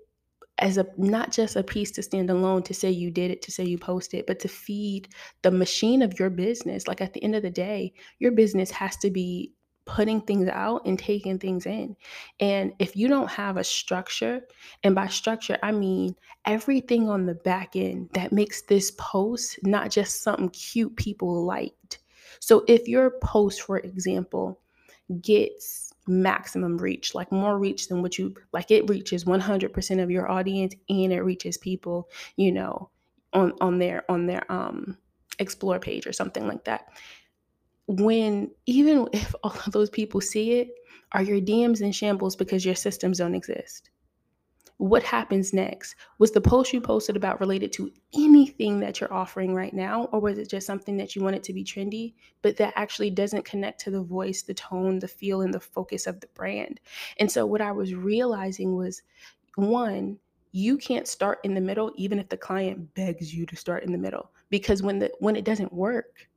as 0.59 0.77
a 0.77 0.85
not 0.97 1.31
just 1.31 1.55
a 1.55 1.63
piece 1.63 1.91
to 1.91 2.03
stand 2.03 2.29
alone 2.29 2.63
to 2.63 2.73
say 2.73 2.89
you 2.89 3.11
did 3.11 3.31
it 3.31 3.41
to 3.43 3.51
say 3.51 3.63
you 3.63 3.77
posted 3.77 4.25
but 4.25 4.39
to 4.39 4.47
feed 4.47 5.07
the 5.41 5.51
machine 5.51 6.01
of 6.01 6.19
your 6.19 6.29
business. 6.29 6.87
Like 6.87 7.01
at 7.01 7.13
the 7.13 7.23
end 7.23 7.35
of 7.35 7.43
the 7.43 7.49
day 7.49 7.93
your 8.19 8.31
business 8.31 8.71
has 8.71 8.97
to 8.97 9.11
be 9.11 9.53
putting 9.85 10.19
things 10.21 10.49
out 10.49 10.81
and 10.85 10.99
taking 10.99 11.39
things 11.39 11.65
in. 11.65 11.95
And 12.41 12.73
if 12.77 12.95
you 12.95 13.07
don't 13.07 13.29
have 13.31 13.55
a 13.55 13.63
structure 13.63 14.41
and 14.83 14.93
by 14.93 15.07
structure 15.07 15.57
i 15.63 15.71
mean 15.71 16.15
everything 16.45 17.09
on 17.09 17.25
the 17.25 17.35
back 17.35 17.75
end 17.75 18.09
that 18.13 18.31
makes 18.33 18.63
this 18.63 18.91
post 18.97 19.59
not 19.63 19.89
just 19.89 20.23
something 20.23 20.49
cute 20.49 20.95
people 20.95 21.45
liked. 21.45 21.99
So 22.39 22.63
if 22.67 22.87
your 22.87 23.11
post 23.21 23.61
for 23.61 23.77
example 23.79 24.59
gets 25.21 25.86
maximum 26.07 26.77
reach, 26.77 27.13
like 27.15 27.31
more 27.31 27.57
reach 27.57 27.87
than 27.87 28.01
what 28.01 28.17
you 28.17 28.33
like 28.53 28.71
it 28.71 28.89
reaches 28.89 29.25
100% 29.25 30.03
of 30.03 30.11
your 30.11 30.29
audience 30.29 30.75
and 30.89 31.11
it 31.13 31.21
reaches 31.21 31.57
people, 31.57 32.09
you 32.35 32.51
know, 32.51 32.89
on 33.33 33.53
on 33.61 33.77
their 33.79 34.09
on 34.09 34.25
their 34.25 34.49
um 34.51 34.97
explore 35.39 35.79
page 35.79 36.07
or 36.07 36.13
something 36.13 36.47
like 36.47 36.63
that. 36.65 36.87
When 37.87 38.51
even 38.65 39.07
if 39.13 39.33
all 39.43 39.55
of 39.65 39.71
those 39.71 39.89
people 39.89 40.21
see 40.21 40.53
it, 40.53 40.69
are 41.13 41.23
your 41.23 41.39
DMs 41.39 41.81
in 41.81 41.91
shambles 41.91 42.35
because 42.35 42.65
your 42.65 42.75
systems 42.75 43.19
don't 43.19 43.35
exist? 43.35 43.89
What 44.77 45.01
happens 45.01 45.53
next? 45.53 45.95
Was 46.19 46.31
the 46.31 46.41
post 46.41 46.71
you 46.71 46.79
posted 46.79 47.15
about 47.15 47.39
related 47.39 47.73
to 47.73 47.91
anything 48.13 48.79
that 48.79 48.99
you're 48.99 49.13
offering 49.13 49.55
right 49.55 49.73
now? 49.73 50.05
Or 50.11 50.19
was 50.19 50.37
it 50.37 50.49
just 50.49 50.67
something 50.67 50.97
that 50.97 51.15
you 51.15 51.23
wanted 51.23 51.43
to 51.43 51.53
be 51.53 51.63
trendy, 51.63 52.13
but 52.43 52.57
that 52.57 52.73
actually 52.75 53.09
doesn't 53.09 53.43
connect 53.43 53.81
to 53.81 53.91
the 53.91 54.03
voice, 54.03 54.43
the 54.43 54.53
tone, 54.53 54.99
the 54.99 55.07
feel, 55.07 55.41
and 55.41 55.53
the 55.53 55.59
focus 55.59 56.05
of 56.05 56.19
the 56.19 56.27
brand? 56.35 56.79
And 57.19 57.31
so 57.31 57.45
what 57.45 57.61
I 57.61 57.71
was 57.71 57.95
realizing 57.95 58.75
was 58.75 59.01
one, 59.55 60.19
you 60.51 60.77
can't 60.77 61.07
start 61.07 61.39
in 61.43 61.55
the 61.55 61.61
middle 61.61 61.91
even 61.95 62.19
if 62.19 62.29
the 62.29 62.37
client 62.37 62.93
begs 62.93 63.33
you 63.33 63.45
to 63.47 63.55
start 63.55 63.83
in 63.83 63.91
the 63.91 63.97
middle 63.97 64.31
because 64.49 64.81
when 64.81 64.97
the 64.99 65.11
when 65.19 65.35
it 65.35 65.43
doesn't 65.43 65.73
work 65.73 66.27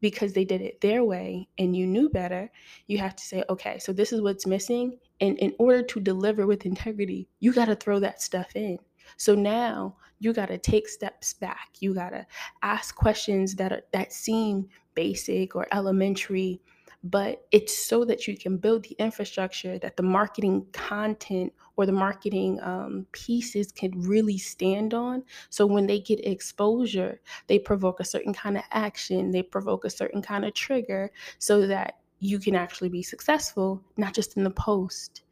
because 0.00 0.32
they 0.32 0.44
did 0.44 0.60
it 0.60 0.80
their 0.80 1.04
way 1.04 1.48
and 1.58 1.74
you 1.76 1.86
knew 1.86 2.08
better 2.08 2.50
you 2.86 2.98
have 2.98 3.16
to 3.16 3.24
say 3.24 3.42
okay 3.50 3.78
so 3.78 3.92
this 3.92 4.12
is 4.12 4.20
what's 4.20 4.46
missing 4.46 4.96
and 5.20 5.36
in 5.38 5.54
order 5.58 5.82
to 5.82 6.00
deliver 6.00 6.46
with 6.46 6.66
integrity, 6.66 7.28
you 7.40 7.52
got 7.52 7.66
to 7.66 7.74
throw 7.74 7.98
that 8.00 8.22
stuff 8.22 8.54
in. 8.54 8.78
So 9.16 9.34
now 9.34 9.96
you 10.20 10.32
got 10.32 10.46
to 10.46 10.58
take 10.58 10.88
steps 10.88 11.34
back. 11.34 11.70
You 11.80 11.94
got 11.94 12.10
to 12.10 12.26
ask 12.62 12.94
questions 12.94 13.54
that 13.56 13.72
are, 13.72 13.82
that 13.92 14.12
seem 14.12 14.68
basic 14.94 15.56
or 15.56 15.66
elementary, 15.72 16.60
but 17.04 17.46
it's 17.52 17.76
so 17.76 18.04
that 18.04 18.26
you 18.26 18.36
can 18.36 18.56
build 18.56 18.82
the 18.84 18.96
infrastructure 18.98 19.78
that 19.78 19.96
the 19.96 20.02
marketing 20.02 20.66
content 20.72 21.52
or 21.76 21.86
the 21.86 21.92
marketing 21.92 22.58
um, 22.62 23.06
pieces 23.12 23.70
can 23.70 23.92
really 24.02 24.36
stand 24.36 24.92
on. 24.92 25.22
So 25.48 25.64
when 25.64 25.86
they 25.86 26.00
get 26.00 26.26
exposure, 26.26 27.20
they 27.46 27.58
provoke 27.58 28.00
a 28.00 28.04
certain 28.04 28.34
kind 28.34 28.56
of 28.56 28.64
action, 28.72 29.30
they 29.30 29.42
provoke 29.42 29.84
a 29.84 29.90
certain 29.90 30.22
kind 30.22 30.44
of 30.44 30.54
trigger, 30.54 31.12
so 31.38 31.66
that 31.68 31.98
you 32.18 32.40
can 32.40 32.56
actually 32.56 32.88
be 32.88 33.02
successful, 33.02 33.80
not 33.96 34.12
just 34.12 34.36
in 34.36 34.42
the 34.42 34.50
post, 34.50 35.22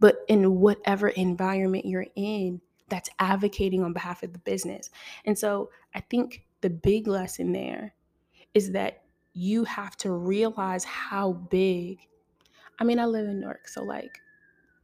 but 0.00 0.18
in 0.28 0.60
whatever 0.60 1.08
environment 1.08 1.86
you're 1.86 2.06
in 2.16 2.60
that's 2.90 3.08
advocating 3.18 3.82
on 3.82 3.94
behalf 3.94 4.22
of 4.22 4.34
the 4.34 4.38
business. 4.40 4.90
And 5.24 5.38
so 5.38 5.70
I 5.94 6.00
think 6.00 6.44
the 6.60 6.68
big 6.68 7.06
lesson 7.06 7.52
there 7.52 7.94
is 8.52 8.72
that 8.72 9.03
you 9.34 9.64
have 9.64 9.96
to 9.98 10.12
realize 10.12 10.84
how 10.84 11.32
big. 11.32 11.98
I 12.78 12.84
mean, 12.84 12.98
I 12.98 13.04
live 13.04 13.26
in 13.26 13.40
Newark, 13.40 13.68
so 13.68 13.82
like, 13.82 14.20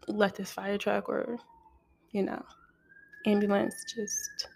let 0.08 0.34
this 0.34 0.50
fire 0.50 0.76
truck 0.76 1.08
or, 1.08 1.38
you 2.10 2.22
know, 2.22 2.42
ambulance 3.26 3.84
just, 3.94 4.48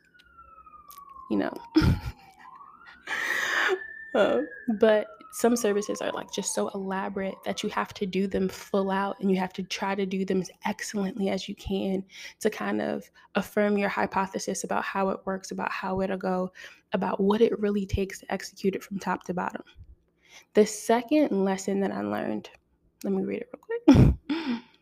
you 1.30 1.38
know. 1.38 1.52
uh, 4.14 4.40
but 4.78 5.06
some 5.34 5.56
services 5.56 6.00
are 6.00 6.12
like 6.12 6.32
just 6.32 6.54
so 6.54 6.68
elaborate 6.76 7.34
that 7.44 7.64
you 7.64 7.68
have 7.68 7.92
to 7.92 8.06
do 8.06 8.28
them 8.28 8.48
full 8.48 8.88
out 8.88 9.16
and 9.18 9.28
you 9.28 9.36
have 9.36 9.52
to 9.52 9.64
try 9.64 9.92
to 9.92 10.06
do 10.06 10.24
them 10.24 10.40
as 10.40 10.48
excellently 10.64 11.28
as 11.28 11.48
you 11.48 11.56
can 11.56 12.04
to 12.38 12.48
kind 12.48 12.80
of 12.80 13.02
affirm 13.34 13.76
your 13.76 13.88
hypothesis 13.88 14.62
about 14.62 14.84
how 14.84 15.08
it 15.08 15.18
works, 15.24 15.50
about 15.50 15.72
how 15.72 16.00
it'll 16.02 16.16
go, 16.16 16.52
about 16.92 17.18
what 17.18 17.40
it 17.40 17.58
really 17.58 17.84
takes 17.84 18.20
to 18.20 18.32
execute 18.32 18.76
it 18.76 18.82
from 18.84 18.98
top 19.00 19.24
to 19.24 19.34
bottom. 19.34 19.62
The 20.54 20.66
second 20.66 21.44
lesson 21.44 21.80
that 21.80 21.92
I 21.92 22.02
learned, 22.02 22.50
let 23.02 23.12
me 23.12 23.24
read 23.24 23.42
it 23.42 23.50
real 23.52 23.62
quick. 24.08 24.14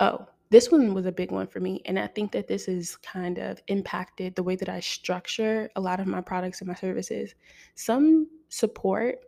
Oh, 0.00 0.26
this 0.50 0.70
one 0.70 0.92
was 0.92 1.06
a 1.06 1.12
big 1.12 1.30
one 1.30 1.46
for 1.46 1.60
me. 1.60 1.82
And 1.86 1.98
I 1.98 2.06
think 2.06 2.32
that 2.32 2.48
this 2.48 2.66
has 2.66 2.96
kind 2.96 3.38
of 3.38 3.62
impacted 3.68 4.34
the 4.34 4.42
way 4.42 4.56
that 4.56 4.68
I 4.68 4.80
structure 4.80 5.70
a 5.76 5.80
lot 5.80 6.00
of 6.00 6.06
my 6.06 6.20
products 6.20 6.60
and 6.60 6.68
my 6.68 6.74
services. 6.74 7.34
Some 7.74 8.28
support, 8.48 9.18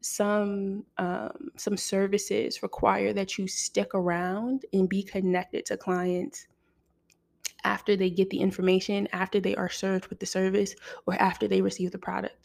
some 0.00 0.84
um, 0.98 1.50
some 1.56 1.76
services 1.76 2.62
require 2.62 3.12
that 3.12 3.38
you 3.38 3.48
stick 3.48 3.94
around 3.94 4.64
and 4.72 4.88
be 4.88 5.02
connected 5.02 5.64
to 5.66 5.76
clients 5.76 6.46
after 7.64 7.96
they 7.96 8.10
get 8.10 8.30
the 8.30 8.38
information, 8.38 9.08
after 9.12 9.40
they 9.40 9.56
are 9.56 9.70
served 9.70 10.06
with 10.06 10.20
the 10.20 10.26
service, 10.26 10.74
or 11.06 11.14
after 11.14 11.48
they 11.48 11.62
receive 11.62 11.90
the 11.90 11.98
product. 11.98 12.36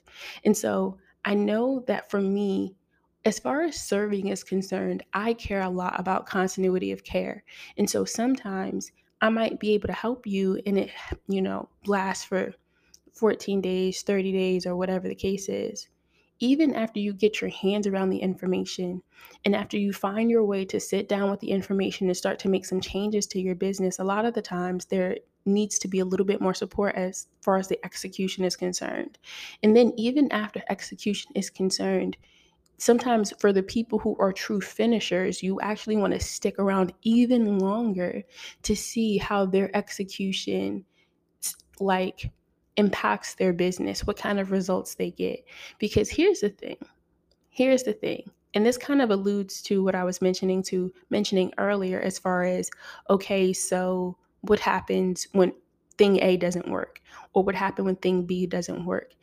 And 0.45 0.55
so 0.55 0.98
I 1.25 1.33
know 1.35 1.83
that 1.87 2.09
for 2.09 2.21
me, 2.21 2.75
as 3.25 3.39
far 3.39 3.61
as 3.61 3.79
serving 3.79 4.27
is 4.27 4.43
concerned, 4.43 5.03
I 5.13 5.33
care 5.33 5.61
a 5.61 5.69
lot 5.69 5.99
about 5.99 6.25
continuity 6.25 6.91
of 6.91 7.03
care. 7.03 7.43
And 7.77 7.89
so 7.89 8.05
sometimes 8.05 8.91
I 9.21 9.29
might 9.29 9.59
be 9.59 9.73
able 9.73 9.87
to 9.87 9.93
help 9.93 10.25
you 10.25 10.59
and 10.65 10.79
it, 10.79 10.91
you 11.27 11.41
know, 11.41 11.69
lasts 11.85 12.25
for 12.25 12.53
14 13.13 13.61
days, 13.61 14.01
30 14.01 14.31
days, 14.31 14.65
or 14.65 14.75
whatever 14.75 15.07
the 15.07 15.15
case 15.15 15.49
is 15.49 15.87
even 16.41 16.73
after 16.73 16.99
you 16.99 17.13
get 17.13 17.39
your 17.39 17.51
hands 17.51 17.85
around 17.85 18.09
the 18.09 18.17
information 18.17 19.01
and 19.45 19.55
after 19.55 19.77
you 19.77 19.93
find 19.93 20.29
your 20.29 20.43
way 20.43 20.65
to 20.65 20.79
sit 20.79 21.07
down 21.07 21.29
with 21.29 21.39
the 21.39 21.51
information 21.51 22.07
and 22.07 22.17
start 22.17 22.39
to 22.39 22.49
make 22.49 22.65
some 22.65 22.81
changes 22.81 23.27
to 23.27 23.39
your 23.39 23.53
business, 23.53 23.99
a 23.99 24.03
lot 24.03 24.25
of 24.25 24.33
the 24.33 24.41
times 24.41 24.85
there 24.85 25.17
needs 25.45 25.79
to 25.79 25.88
be 25.88 26.00
a 26.00 26.05
little 26.05 26.25
bit 26.25 26.41
more 26.41 26.53
support 26.53 26.95
as 26.95 27.27
far 27.41 27.57
as 27.57 27.67
the 27.67 27.83
execution 27.86 28.43
is 28.43 28.55
concerned. 28.55 29.17
And 29.63 29.75
then, 29.75 29.93
even 29.98 30.31
after 30.31 30.62
execution 30.69 31.31
is 31.36 31.50
concerned, 31.50 32.17
sometimes 32.77 33.31
for 33.39 33.53
the 33.53 33.63
people 33.63 34.00
who 34.00 34.15
are 34.19 34.33
true 34.33 34.62
finishers, 34.62 35.43
you 35.43 35.60
actually 35.62 35.98
want 35.98 36.13
to 36.13 36.19
stick 36.19 36.57
around 36.57 36.93
even 37.03 37.60
longer 37.60 38.24
to 38.63 38.75
see 38.75 39.17
how 39.17 39.45
their 39.45 39.75
execution 39.75 40.83
like 41.79 42.31
impacts 42.77 43.36
their 43.36 43.53
business, 43.53 44.05
what 44.05 44.17
kind 44.17 44.39
of 44.39 44.51
results 44.51 44.95
they 44.95 45.12
get. 45.12 45.43
Because 45.79 46.10
here's 46.10 46.39
the 46.39 46.50
thing. 46.50 46.77
Here's 47.50 47.83
the 47.83 47.93
thing. 47.93 48.31
And 48.53 48.65
this 48.65 48.77
kind 48.77 49.01
of 49.01 49.12
alludes 49.12 49.62
to 49.63 49.83
what 49.83 49.95
I 49.95 50.03
was 50.03 50.21
mentioning 50.21 50.63
to 50.63 50.91
mentioning 51.10 51.53
earlier 51.57 52.00
as 52.00 52.17
far 52.17 52.43
as 52.43 52.69
okay, 53.10 53.53
so 53.53 54.17
what 54.41 54.60
happens 54.60 55.27
when 55.31 55.53
thing 55.98 56.21
A 56.21 56.38
doesn't 56.38 56.69
work 56.69 57.01
or 57.33 57.43
what 57.43 57.55
happened 57.55 57.86
when 57.86 57.95
thing 57.98 58.25
B 58.25 58.45
doesn't 58.45 58.86
work. 58.86 59.13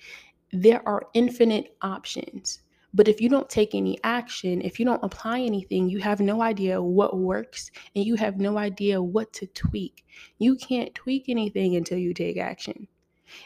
There 0.52 0.87
are 0.88 1.08
infinite 1.14 1.76
options. 1.82 2.60
But 2.94 3.06
if 3.06 3.20
you 3.20 3.28
don't 3.28 3.50
take 3.50 3.75
any 3.75 3.98
action, 4.02 4.62
if 4.62 4.80
you 4.80 4.87
don't 4.87 5.04
apply 5.04 5.40
anything, 5.40 5.90
you 5.90 5.98
have 5.98 6.20
no 6.20 6.40
idea 6.40 6.80
what 6.80 7.18
works 7.18 7.70
and 7.94 8.04
you 8.04 8.14
have 8.14 8.38
no 8.38 8.56
idea 8.56 9.00
what 9.02 9.32
to 9.34 9.46
tweak. 9.48 10.06
You 10.38 10.56
can't 10.56 10.94
tweak 10.94 11.28
anything 11.28 11.76
until 11.76 11.98
you 11.98 12.14
take 12.14 12.38
action. 12.38 12.88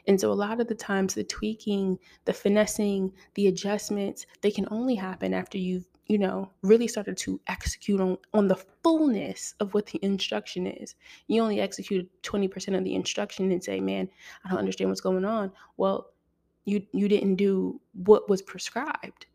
And 0.07 0.21
so 0.21 0.31
a 0.31 0.35
lot 0.35 0.61
of 0.61 0.69
the 0.69 0.76
times 0.76 1.14
the 1.14 1.25
tweaking, 1.25 1.99
the 2.25 2.33
finessing, 2.33 3.12
the 3.35 3.49
adjustments, 3.49 4.26
they 4.41 4.52
can 4.52 4.69
only 4.71 4.95
happen 4.95 5.35
after 5.35 5.59
you've, 5.59 5.88
you 6.06 6.18
know, 6.18 6.50
really 6.62 6.88
started 6.88 7.16
to 7.16 7.40
execute 7.47 8.00
on, 8.00 8.18
on 8.35 8.49
the 8.49 8.56
fullness 8.82 9.54
of 9.61 9.73
what 9.75 9.87
the 9.87 9.99
instruction 10.02 10.66
is. 10.66 10.94
You 11.28 11.42
only 11.42 11.61
execute 11.61 12.11
20% 12.23 12.76
of 12.76 12.85
the 12.85 12.94
instruction 12.94 13.50
and 13.52 13.62
say, 13.62 13.80
man, 13.80 14.09
I 14.44 14.50
don't 14.50 14.59
understand 14.59 14.90
what's 14.90 15.00
going 15.00 15.25
on. 15.25 15.52
Well, 15.76 16.09
you 16.64 16.87
you 16.92 17.09
didn't 17.09 17.37
do 17.37 17.80
what 17.92 18.28
was 18.28 18.40
prescribed 18.40 19.26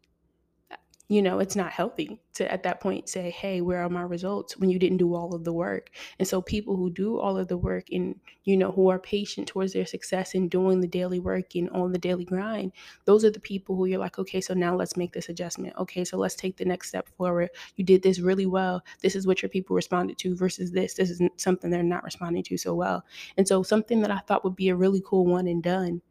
you 1.10 1.22
know, 1.22 1.40
it's 1.40 1.56
not 1.56 1.72
healthy 1.72 2.20
to 2.34 2.52
at 2.52 2.64
that 2.64 2.82
point 2.82 3.08
say, 3.08 3.30
hey, 3.30 3.62
where 3.62 3.82
are 3.82 3.90
my 3.90 4.02
results 4.02 4.58
when 4.58 4.70
you 4.70 4.78
didn't 4.78 4.98
do 4.98 5.16
all 5.16 5.34
of 5.34 5.46
the 5.46 5.54
work? 5.54 5.90
And 6.20 6.28
so 6.28 6.42
people 6.42 6.76
who 6.76 6.90
do 6.90 7.18
all 7.18 7.38
of 7.38 7.48
the 7.48 7.58
work 7.58 7.86
and, 7.92 8.20
you 8.44 8.58
know, 8.58 8.72
who 8.72 8.90
are 8.90 9.00
patient 9.00 9.48
towards 9.48 9.72
their 9.72 9.86
success 9.86 10.36
and 10.36 10.52
doing 10.52 10.82
the 10.82 10.88
daily 10.88 11.20
work 11.20 11.56
and 11.56 11.70
on 11.70 11.94
the 11.94 11.98
daily 11.98 12.26
grind, 12.26 12.74
those 13.06 13.24
are 13.24 13.32
the 13.32 13.40
people 13.40 13.78
who 13.78 13.86
you're 13.86 14.00
like, 14.00 14.20
okay, 14.20 14.42
so 14.42 14.54
now 14.54 14.76
let's 14.76 14.98
make 14.98 15.14
this 15.14 15.30
adjustment. 15.30 15.74
Okay, 15.78 16.04
so 16.04 16.18
let's 16.18 16.36
take 16.36 16.58
the 16.58 16.66
next 16.66 16.90
step 16.90 17.08
forward. 17.18 17.50
You 17.78 17.86
did 17.86 18.04
this 18.04 18.20
really 18.20 18.46
well. 18.46 18.84
This 19.02 19.16
is 19.16 19.26
what 19.26 19.42
your 19.42 19.50
people 19.50 19.78
responded 19.78 20.18
to 20.20 20.36
versus 20.36 20.72
this. 20.72 20.96
This 20.96 21.10
is 21.10 21.22
something 21.38 21.70
they're 21.70 21.84
not 21.84 22.04
responding 22.04 22.44
to 22.44 22.58
so 22.58 22.76
well. 22.76 23.06
And 23.38 23.48
so 23.48 23.64
something 23.64 24.02
that 24.02 24.12
I 24.12 24.20
thought 24.20 24.44
would 24.44 24.58
be 24.58 24.70
a 24.70 24.76
really 24.76 25.02
cool 25.06 25.26
one 25.26 25.48
and 25.48 25.64
done 25.64 26.02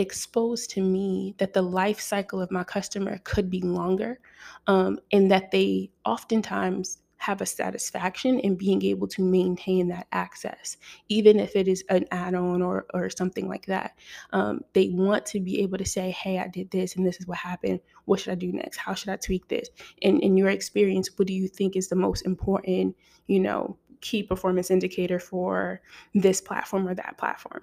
exposed 0.00 0.70
to 0.70 0.80
me 0.80 1.34
that 1.38 1.52
the 1.52 1.62
life 1.62 2.00
cycle 2.00 2.40
of 2.40 2.50
my 2.50 2.64
customer 2.64 3.18
could 3.24 3.50
be 3.50 3.60
longer 3.60 4.18
um, 4.66 4.98
and 5.12 5.30
that 5.30 5.50
they 5.50 5.90
oftentimes 6.06 7.02
have 7.18 7.42
a 7.42 7.46
satisfaction 7.46 8.38
in 8.38 8.54
being 8.56 8.82
able 8.82 9.06
to 9.06 9.22
maintain 9.22 9.88
that 9.88 10.06
access, 10.10 10.78
even 11.10 11.38
if 11.38 11.54
it 11.54 11.68
is 11.68 11.84
an 11.90 12.06
add 12.10 12.34
on 12.34 12.62
or, 12.62 12.86
or 12.94 13.10
something 13.10 13.46
like 13.46 13.66
that. 13.66 13.92
Um, 14.32 14.62
they 14.72 14.88
want 14.88 15.26
to 15.26 15.40
be 15.40 15.60
able 15.60 15.76
to 15.76 15.84
say, 15.84 16.12
Hey, 16.12 16.38
I 16.38 16.48
did 16.48 16.70
this 16.70 16.96
and 16.96 17.06
this 17.06 17.20
is 17.20 17.26
what 17.26 17.36
happened. 17.36 17.80
What 18.06 18.20
should 18.20 18.32
I 18.32 18.36
do 18.36 18.50
next? 18.50 18.78
How 18.78 18.94
should 18.94 19.10
I 19.10 19.16
tweak 19.16 19.48
this? 19.48 19.68
And 20.00 20.18
in 20.22 20.38
your 20.38 20.48
experience, 20.48 21.10
what 21.18 21.28
do 21.28 21.34
you 21.34 21.46
think 21.46 21.76
is 21.76 21.88
the 21.88 21.94
most 21.94 22.24
important, 22.24 22.96
you 23.26 23.38
know, 23.38 23.76
key 24.00 24.22
performance 24.22 24.70
indicator 24.70 25.18
for 25.18 25.82
this 26.14 26.40
platform 26.40 26.88
or 26.88 26.94
that 26.94 27.18
platform? 27.18 27.60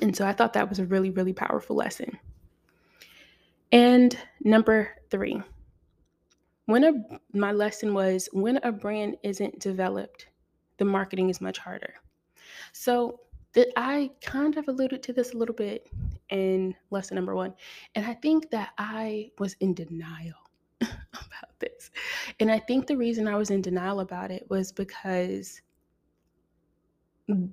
And 0.00 0.14
so 0.14 0.26
I 0.26 0.32
thought 0.32 0.52
that 0.52 0.68
was 0.68 0.78
a 0.78 0.86
really, 0.86 1.10
really 1.10 1.32
powerful 1.32 1.76
lesson. 1.76 2.18
And 3.72 4.16
number 4.42 4.90
three, 5.10 5.42
when 6.66 6.84
a 6.84 6.92
my 7.32 7.52
lesson 7.52 7.94
was 7.94 8.28
when 8.32 8.58
a 8.62 8.72
brand 8.72 9.16
isn't 9.22 9.58
developed, 9.58 10.28
the 10.78 10.84
marketing 10.84 11.28
is 11.30 11.40
much 11.40 11.58
harder. 11.58 11.94
So 12.72 13.20
that 13.54 13.68
I 13.76 14.10
kind 14.22 14.56
of 14.56 14.68
alluded 14.68 15.02
to 15.02 15.12
this 15.12 15.32
a 15.32 15.36
little 15.36 15.54
bit 15.54 15.88
in 16.30 16.74
lesson 16.90 17.14
number 17.14 17.34
one. 17.34 17.54
And 17.94 18.04
I 18.04 18.14
think 18.14 18.50
that 18.50 18.70
I 18.78 19.30
was 19.38 19.54
in 19.60 19.74
denial 19.74 20.36
about 20.80 21.58
this. 21.58 21.90
And 22.40 22.50
I 22.50 22.58
think 22.58 22.86
the 22.86 22.96
reason 22.96 23.26
I 23.26 23.36
was 23.36 23.50
in 23.50 23.62
denial 23.62 24.00
about 24.00 24.30
it 24.30 24.46
was 24.50 24.70
because 24.70 25.60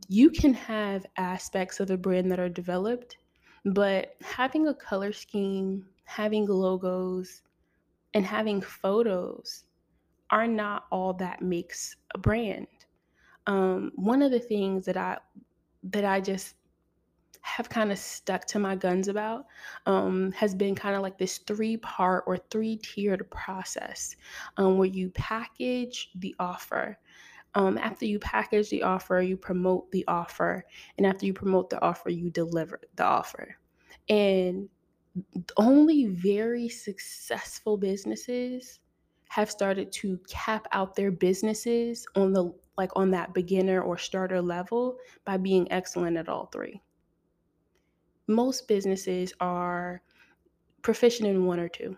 you 0.07 0.29
can 0.29 0.53
have 0.53 1.05
aspects 1.17 1.79
of 1.79 1.91
a 1.91 1.97
brand 1.97 2.31
that 2.31 2.39
are 2.39 2.49
developed, 2.49 3.17
but 3.65 4.15
having 4.21 4.67
a 4.67 4.73
color 4.73 5.11
scheme, 5.11 5.85
having 6.05 6.45
logos, 6.47 7.41
and 8.13 8.25
having 8.25 8.61
photos 8.61 9.65
are 10.29 10.47
not 10.47 10.85
all 10.91 11.13
that 11.13 11.41
makes 11.41 11.95
a 12.13 12.17
brand. 12.17 12.67
Um, 13.47 13.91
one 13.95 14.21
of 14.21 14.31
the 14.31 14.39
things 14.39 14.85
that 14.85 14.97
I 14.97 15.17
that 15.83 16.05
I 16.05 16.19
just 16.19 16.55
have 17.41 17.69
kind 17.69 17.91
of 17.91 17.99
stuck 17.99 18.45
to 18.45 18.57
my 18.57 18.75
guns 18.75 19.07
about 19.07 19.45
um, 19.85 20.31
has 20.31 20.55
been 20.55 20.73
kind 20.73 20.95
of 20.95 21.03
like 21.03 21.19
this 21.19 21.37
three 21.39 21.77
part 21.77 22.23
or 22.25 22.37
three 22.49 22.77
tiered 22.77 23.29
process 23.29 24.15
um, 24.57 24.79
where 24.79 24.87
you 24.87 25.11
package 25.11 26.09
the 26.15 26.33
offer 26.39 26.97
um, 27.55 27.77
after 27.77 28.05
you 28.05 28.19
package 28.19 28.69
the 28.69 28.83
offer, 28.83 29.21
you 29.21 29.37
promote 29.37 29.89
the 29.91 30.03
offer. 30.07 30.65
And 30.97 31.07
after 31.07 31.25
you 31.25 31.33
promote 31.33 31.69
the 31.69 31.81
offer, 31.81 32.09
you 32.09 32.29
deliver 32.29 32.81
the 32.95 33.05
offer. 33.05 33.55
And 34.09 34.69
only 35.55 36.05
very 36.05 36.67
successful 36.67 37.77
businesses 37.77 38.81
have 39.29 39.49
started 39.49 39.91
to 39.93 40.19
cap 40.29 40.67
out 40.73 40.95
their 40.95 41.11
businesses 41.11 42.05
on 42.15 42.33
the 42.33 42.53
like 42.77 42.91
on 42.97 43.09
that 43.11 43.33
beginner 43.33 43.81
or 43.81 43.97
starter 43.97 44.41
level 44.41 44.97
by 45.23 45.37
being 45.37 45.71
excellent 45.71 46.17
at 46.17 46.27
all 46.27 46.47
three. 46.47 46.81
Most 48.27 48.67
businesses 48.67 49.33
are 49.39 50.01
proficient 50.81 51.29
in 51.29 51.45
one 51.45 51.59
or 51.59 51.69
two 51.69 51.97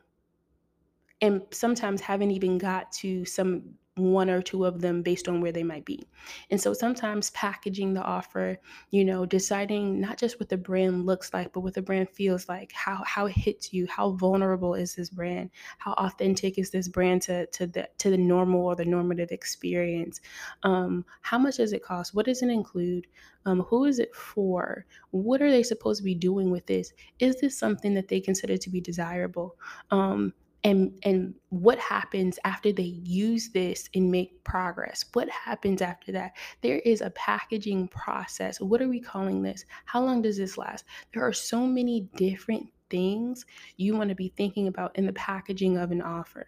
and 1.22 1.42
sometimes 1.52 2.00
haven't 2.00 2.30
even 2.30 2.60
got 2.60 2.92
to 2.92 3.26
some 3.26 3.64
one 3.98 4.30
or 4.30 4.42
two 4.42 4.66
of 4.66 4.82
them 4.82 5.02
based 5.02 5.28
on 5.28 5.42
where 5.42 5.52
they 5.52 5.64
might 5.64 5.86
be. 5.86 6.08
And 6.50 6.62
so 6.62 6.74
sometimes 6.74 7.32
packaging 7.32 7.94
the 7.94 8.02
offer, 8.02 8.58
you 8.92 9.04
know, 9.04 9.26
deciding 9.26 10.00
not 10.00 10.18
just 10.18 10.40
what 10.40 10.50
the 10.50 10.58
brand 10.58 11.06
looks 11.06 11.34
like, 11.34 11.52
but 11.54 11.62
what 11.62 11.74
the 11.74 11.82
brand 11.82 12.10
feels 12.10 12.48
like, 12.48 12.72
how 12.72 13.04
how 13.06 13.26
it 13.26 13.34
hits 13.34 13.74
you, 13.74 13.88
how 13.88 14.12
vulnerable 14.12 14.76
is 14.76 14.96
this 14.96 15.10
brand, 15.10 15.50
how 15.78 15.94
authentic 15.94 16.58
is 16.58 16.72
this 16.72 16.88
brand 16.88 17.22
to 17.24 17.46
to 17.48 17.68
the 17.68 17.90
to 17.98 18.10
the 18.10 18.18
normal 18.18 18.66
or 18.66 18.76
the 18.76 18.86
normative 18.86 19.32
experience, 19.32 20.22
um, 20.64 21.06
how 21.22 21.38
much 21.38 21.58
does 21.58 21.74
it 21.74 21.84
cost, 21.84 22.14
what 22.14 22.26
does 22.26 22.42
it 22.42 22.50
include, 22.50 23.08
um, 23.46 23.62
who 23.62 23.86
is 23.86 24.00
it 24.00 24.14
for, 24.16 24.86
what 25.12 25.42
are 25.42 25.52
they 25.52 25.64
supposed 25.64 26.00
to 26.00 26.04
be 26.04 26.16
doing 26.16 26.52
with 26.52 26.66
this, 26.68 26.94
is 27.20 27.40
this 27.42 27.58
something 27.58 27.94
that 27.94 28.08
they 28.08 28.20
consider 28.20 28.58
to 28.58 28.70
be 28.70 28.82
desirable, 28.82 29.56
um, 29.92 30.34
and 30.68 31.00
and 31.04 31.34
what 31.48 31.80
happens 31.80 32.38
after 32.44 32.74
they 32.74 33.00
use 33.04 33.50
this 33.54 33.90
and 33.96 34.12
make 34.12 34.44
progress? 34.44 35.06
What 35.14 35.30
happens 35.30 35.82
after 35.82 36.12
that? 36.12 36.34
There 36.62 36.80
is 36.80 37.00
a 37.00 37.10
packaging 37.12 37.88
process. 37.88 38.60
What 38.60 38.82
are 38.82 38.90
we 38.90 39.00
calling 39.00 39.42
this? 39.42 39.64
How 39.86 40.04
long 40.04 40.22
does 40.22 40.36
this 40.38 40.58
last? 40.58 40.84
There 41.14 41.26
are 41.26 41.32
so 41.32 41.66
many 41.66 42.10
different 42.18 42.68
things 42.90 43.46
you 43.78 43.96
want 43.96 44.10
to 44.10 44.16
be 44.16 44.34
thinking 44.36 44.68
about 44.68 44.94
in 44.98 45.06
the 45.06 45.14
packaging 45.14 45.78
of 45.78 45.92
an 45.92 46.02
offer 46.02 46.48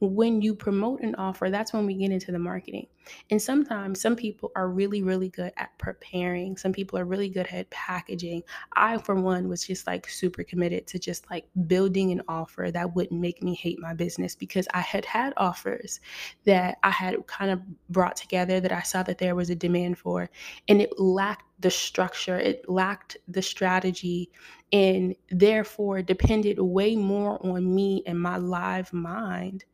when 0.00 0.40
you 0.40 0.54
promote 0.54 1.00
an 1.00 1.14
offer, 1.16 1.50
that's 1.50 1.72
when 1.72 1.86
we 1.86 1.94
get 1.94 2.12
into 2.12 2.30
the 2.30 2.38
marketing. 2.38 2.86
And 3.30 3.40
sometimes 3.40 4.00
some 4.00 4.14
people 4.14 4.52
are 4.54 4.68
really, 4.68 5.02
really 5.02 5.28
good 5.28 5.52
at 5.56 5.76
preparing. 5.78 6.56
Some 6.56 6.72
people 6.72 6.98
are 6.98 7.04
really 7.04 7.28
good 7.28 7.46
at 7.48 7.70
packaging. 7.70 8.42
I, 8.76 8.98
for 8.98 9.14
one, 9.14 9.48
was 9.48 9.66
just 9.66 9.86
like 9.86 10.08
super 10.08 10.44
committed 10.44 10.86
to 10.88 10.98
just 10.98 11.28
like 11.30 11.46
building 11.66 12.12
an 12.12 12.22
offer 12.28 12.70
that 12.70 12.94
wouldn't 12.94 13.20
make 13.20 13.42
me 13.42 13.54
hate 13.54 13.80
my 13.80 13.94
business 13.94 14.34
because 14.34 14.68
I 14.72 14.80
had 14.80 15.04
had 15.04 15.32
offers 15.36 16.00
that 16.44 16.78
I 16.82 16.90
had 16.90 17.26
kind 17.26 17.50
of 17.50 17.60
brought 17.88 18.16
together 18.16 18.60
that 18.60 18.72
I 18.72 18.82
saw 18.82 19.02
that 19.04 19.18
there 19.18 19.34
was 19.34 19.50
a 19.50 19.54
demand 19.54 19.98
for, 19.98 20.30
and 20.68 20.80
it 20.80 20.98
lacked 20.98 21.46
the 21.60 21.70
structure, 21.70 22.38
it 22.38 22.68
lacked 22.68 23.16
the 23.26 23.42
strategy, 23.42 24.30
and 24.72 25.16
therefore 25.30 26.02
depended 26.02 26.58
way 26.60 26.94
more 26.94 27.44
on 27.44 27.74
me 27.74 28.02
and 28.06 28.20
my 28.20 28.36
live 28.36 28.92
mind 28.92 29.64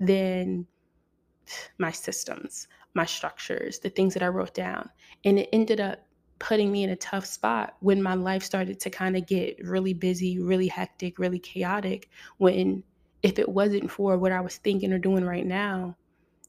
than 0.00 0.66
my 1.78 1.90
systems, 1.90 2.68
my 2.94 3.04
structures, 3.04 3.78
the 3.78 3.90
things 3.90 4.14
that 4.14 4.22
I 4.22 4.28
wrote 4.28 4.54
down. 4.54 4.88
And 5.24 5.38
it 5.38 5.48
ended 5.52 5.80
up 5.80 6.06
putting 6.38 6.72
me 6.72 6.82
in 6.82 6.90
a 6.90 6.96
tough 6.96 7.24
spot 7.24 7.76
when 7.80 8.02
my 8.02 8.14
life 8.14 8.42
started 8.42 8.80
to 8.80 8.90
kind 8.90 9.16
of 9.16 9.26
get 9.26 9.56
really 9.64 9.94
busy, 9.94 10.40
really 10.40 10.68
hectic, 10.68 11.18
really 11.18 11.38
chaotic. 11.38 12.10
When 12.38 12.82
if 13.22 13.38
it 13.38 13.48
wasn't 13.48 13.90
for 13.90 14.18
what 14.18 14.32
I 14.32 14.40
was 14.40 14.56
thinking 14.56 14.92
or 14.92 14.98
doing 14.98 15.24
right 15.24 15.46
now, 15.46 15.96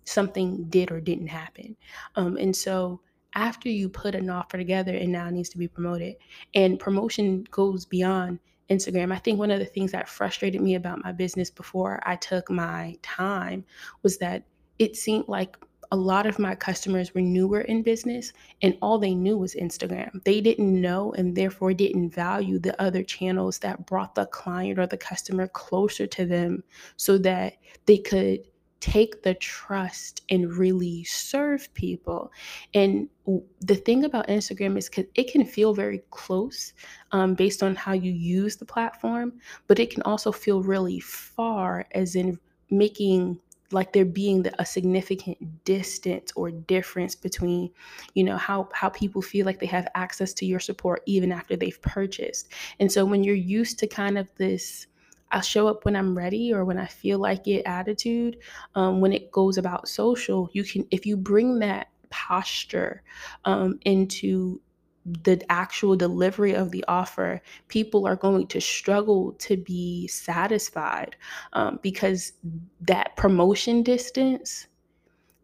something 0.06 0.65
did 0.65 0.91
or 0.91 1.00
didn't 1.00 1.28
happen. 1.28 1.76
Um, 2.15 2.38
and 2.38 2.56
so 2.56 3.02
after 3.36 3.69
you 3.69 3.89
put 3.89 4.15
an 4.15 4.30
offer 4.30 4.58
together 4.58 4.96
and 4.96 5.12
now 5.12 5.30
needs 5.30 5.50
to 5.50 5.58
be 5.58 5.67
promoted, 5.67 6.15
and 6.54 6.80
promotion 6.80 7.46
goes 7.52 7.86
beyond 7.86 8.39
Instagram. 8.69 9.13
I 9.13 9.17
think 9.17 9.39
one 9.39 9.52
of 9.52 9.60
the 9.60 9.65
things 9.65 9.91
that 9.91 10.10
frustrated 10.10 10.62
me 10.62 10.76
about 10.76 11.04
my 11.04 11.12
business 11.12 11.49
before 11.49 11.99
I 12.06 12.15
took 12.15 12.49
my 12.49 12.97
time 13.02 13.65
was 14.02 14.17
that 14.19 14.43
it 14.80 14.95
seemed 14.95 15.26
like 15.28 15.58
a 15.91 15.95
lot 15.95 16.26
of 16.26 16.39
my 16.39 16.56
customers 16.56 17.13
were 17.13 17.21
newer 17.21 17.62
in 17.62 17.84
business 17.84 18.34
and 18.63 18.76
all 18.82 18.97
they 18.97 19.13
knew 19.13 19.38
was 19.38 19.54
Instagram. 19.54 20.23
They 20.23 20.41
didn't 20.41 20.82
know 20.82 21.13
and 21.13 21.36
therefore 21.36 21.73
didn't 21.73 22.10
value 22.10 22.58
the 22.58 22.80
other 22.82 23.04
channels 23.04 23.60
that 23.60 23.86
brought 23.86 24.15
the 24.15 24.26
client 24.26 24.80
or 24.80 24.88
the 24.88 24.97
customer 24.97 25.47
closer 25.47 26.08
to 26.08 26.26
them 26.26 26.63
so 26.97 27.19
that 27.19 27.58
they 27.86 27.99
could 27.99 28.39
take 28.84 29.24
the 29.24 29.34
trust 29.36 30.24
and 30.30 30.58
really 30.58 31.06
serve 31.06 31.74
people. 31.74 32.30
And 32.74 33.08
the 33.62 33.76
thing 33.76 34.04
about 34.04 34.28
Instagram 34.28 34.78
is 34.78 34.89
it 35.15 35.32
can 35.32 35.46
feel 35.46 35.74
very 35.74 36.02
close 36.12 36.74
um, 37.13 37.34
based 37.34 37.63
on 37.63 37.76
how 37.76 37.93
you 37.93 38.12
use 38.12 38.58
the 38.58 38.65
platform, 38.65 39.39
but 39.67 39.80
it 39.80 39.89
can 39.89 40.02
also 40.02 40.34
feel 40.34 40.62
really 40.62 41.00
far, 41.00 41.86
as 41.93 42.17
in 42.17 42.38
making 42.69 43.39
like 43.72 43.93
there 43.93 44.04
being 44.04 44.46
a 44.60 44.65
significant 44.65 45.63
distance 45.63 46.34
or 46.36 46.52
difference 46.52 47.15
between 47.15 47.72
you 48.15 48.24
know 48.26 48.36
how 48.36 48.67
how 48.74 48.89
people 48.89 49.22
feel 49.22 49.46
like 49.46 49.60
they 49.60 49.65
have 49.65 49.88
access 49.96 50.34
to 50.34 50.46
your 50.46 50.60
support 50.60 51.02
even 51.08 51.32
after 51.32 51.56
they've 51.56 51.82
purchased 51.82 52.50
and 52.80 52.91
so 52.91 53.04
when 53.04 53.24
you're 53.24 53.34
used 53.34 53.80
to 53.80 53.88
kind 53.88 54.15
of 54.15 54.28
this 54.36 54.86
I'll 55.34 55.41
show 55.41 55.67
up 55.67 55.84
when 55.84 55.96
I'm 55.96 56.15
ready 56.15 56.54
or 56.54 56.63
when 56.63 56.78
I 56.78 56.86
feel 56.86 57.17
like 57.19 57.48
it 57.48 57.63
attitude. 57.65 58.38
Um, 58.76 59.02
when 59.02 59.12
it 59.12 59.32
goes 59.32 59.58
about 59.58 59.88
social, 59.88 60.50
you 60.54 60.63
can, 60.63 60.88
if 60.91 61.06
you 61.06 61.17
bring 61.17 61.60
that 61.60 61.88
posture 62.10 63.04
um, 63.46 63.80
into 63.84 64.62
the 65.24 65.43
actual 65.50 65.96
delivery 65.96 66.54
of 66.54 66.72
the 66.72 66.86
offer, 66.88 67.41
people 67.67 68.08
are 68.08 68.15
going 68.15 68.48
to 68.48 68.62
struggle 68.62 69.34
to 69.34 69.58
be 69.58 70.08
satisfied 70.08 71.15
um, 71.54 71.80
because 71.82 72.34
that 72.82 73.15
promotion 73.17 73.84
distance 73.84 74.67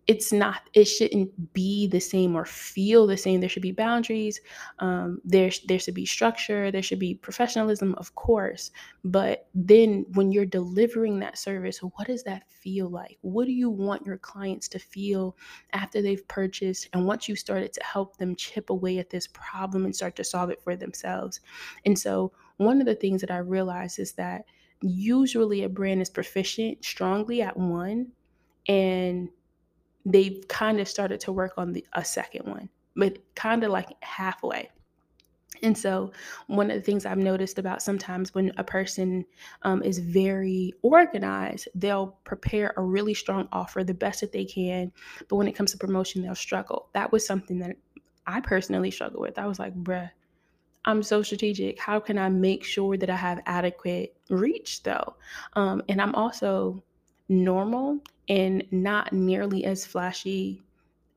it's 0.09 0.33
not 0.33 0.67
it 0.73 0.85
shouldn't 0.85 1.53
be 1.53 1.85
the 1.85 1.99
same 1.99 2.35
or 2.35 2.43
feel 2.43 3.05
the 3.05 3.15
same. 3.15 3.39
There 3.39 3.47
should 3.47 3.61
be 3.61 3.71
boundaries 3.71 4.41
um, 4.79 5.21
there 5.23 5.51
there 5.67 5.77
should 5.77 5.93
be 5.93 6.07
structure 6.07 6.71
there 6.71 6.81
should 6.81 6.97
be 6.97 7.13
professionalism 7.13 7.93
of 7.99 8.15
course. 8.15 8.71
But 9.03 9.47
then 9.53 10.07
when 10.15 10.31
you're 10.31 10.47
delivering 10.47 11.19
that 11.19 11.37
service 11.37 11.77
what 11.77 12.07
does 12.07 12.23
that 12.23 12.49
feel 12.49 12.89
like? 12.89 13.19
What 13.21 13.45
do 13.45 13.51
you 13.51 13.69
want 13.69 14.03
your 14.03 14.17
clients 14.17 14.67
to 14.69 14.79
feel 14.79 15.37
after 15.73 16.01
they've 16.01 16.27
purchased? 16.27 16.89
And 16.93 17.05
once 17.05 17.29
you 17.29 17.35
started 17.35 17.71
to 17.73 17.83
help 17.83 18.17
them 18.17 18.35
chip 18.35 18.71
away 18.71 18.97
at 18.97 19.11
this 19.11 19.27
problem 19.27 19.85
and 19.85 19.95
start 19.95 20.15
to 20.15 20.23
solve 20.23 20.49
it 20.49 20.63
for 20.63 20.75
themselves. 20.75 21.39
And 21.85 21.97
so 21.97 22.31
one 22.57 22.79
of 22.81 22.87
the 22.87 22.95
things 22.95 23.21
that 23.21 23.31
i 23.31 23.37
realized 23.37 23.99
is 23.99 24.13
that 24.13 24.45
usually 24.81 25.63
a 25.63 25.69
brand 25.69 26.01
is 26.01 26.09
proficient 26.09 26.83
strongly 26.83 27.43
at 27.43 27.55
one 27.55 28.07
and 28.67 29.29
they've 30.05 30.43
kind 30.47 30.79
of 30.79 30.87
started 30.87 31.19
to 31.21 31.31
work 31.31 31.53
on 31.57 31.73
the 31.73 31.85
a 31.93 32.03
second 32.03 32.45
one, 32.47 32.69
but 32.95 33.17
kind 33.35 33.63
of 33.63 33.71
like 33.71 33.89
halfway. 34.01 34.69
And 35.61 35.77
so, 35.77 36.11
one 36.47 36.71
of 36.71 36.77
the 36.77 36.81
things 36.81 37.05
I've 37.05 37.17
noticed 37.17 37.59
about 37.59 37.81
sometimes 37.81 38.33
when 38.33 38.51
a 38.57 38.63
person 38.63 39.25
um, 39.63 39.83
is 39.83 39.99
very 39.99 40.73
organized, 40.83 41.67
they'll 41.75 42.17
prepare 42.23 42.73
a 42.77 42.81
really 42.81 43.13
strong 43.13 43.47
offer, 43.51 43.83
the 43.83 43.93
best 43.93 44.21
that 44.21 44.31
they 44.31 44.45
can. 44.45 44.91
But 45.27 45.35
when 45.35 45.47
it 45.47 45.55
comes 45.55 45.71
to 45.71 45.77
promotion, 45.77 46.21
they'll 46.21 46.35
struggle. 46.35 46.89
That 46.93 47.11
was 47.11 47.25
something 47.25 47.59
that 47.59 47.75
I 48.25 48.39
personally 48.41 48.91
struggle 48.91 49.21
with. 49.21 49.37
I 49.37 49.47
was 49.47 49.59
like, 49.59 49.75
bruh, 49.75 50.09
I'm 50.85 51.03
so 51.03 51.21
strategic. 51.23 51.79
How 51.79 51.99
can 51.99 52.17
I 52.17 52.29
make 52.29 52.63
sure 52.63 52.95
that 52.95 53.09
I 53.09 53.15
have 53.15 53.41
adequate 53.45 54.15
reach, 54.29 54.83
though? 54.83 55.15
Um, 55.53 55.81
and 55.89 56.01
I'm 56.01 56.15
also 56.15 56.83
normal 57.29 57.99
and 58.27 58.63
not 58.71 59.13
nearly 59.13 59.65
as 59.65 59.85
flashy 59.85 60.61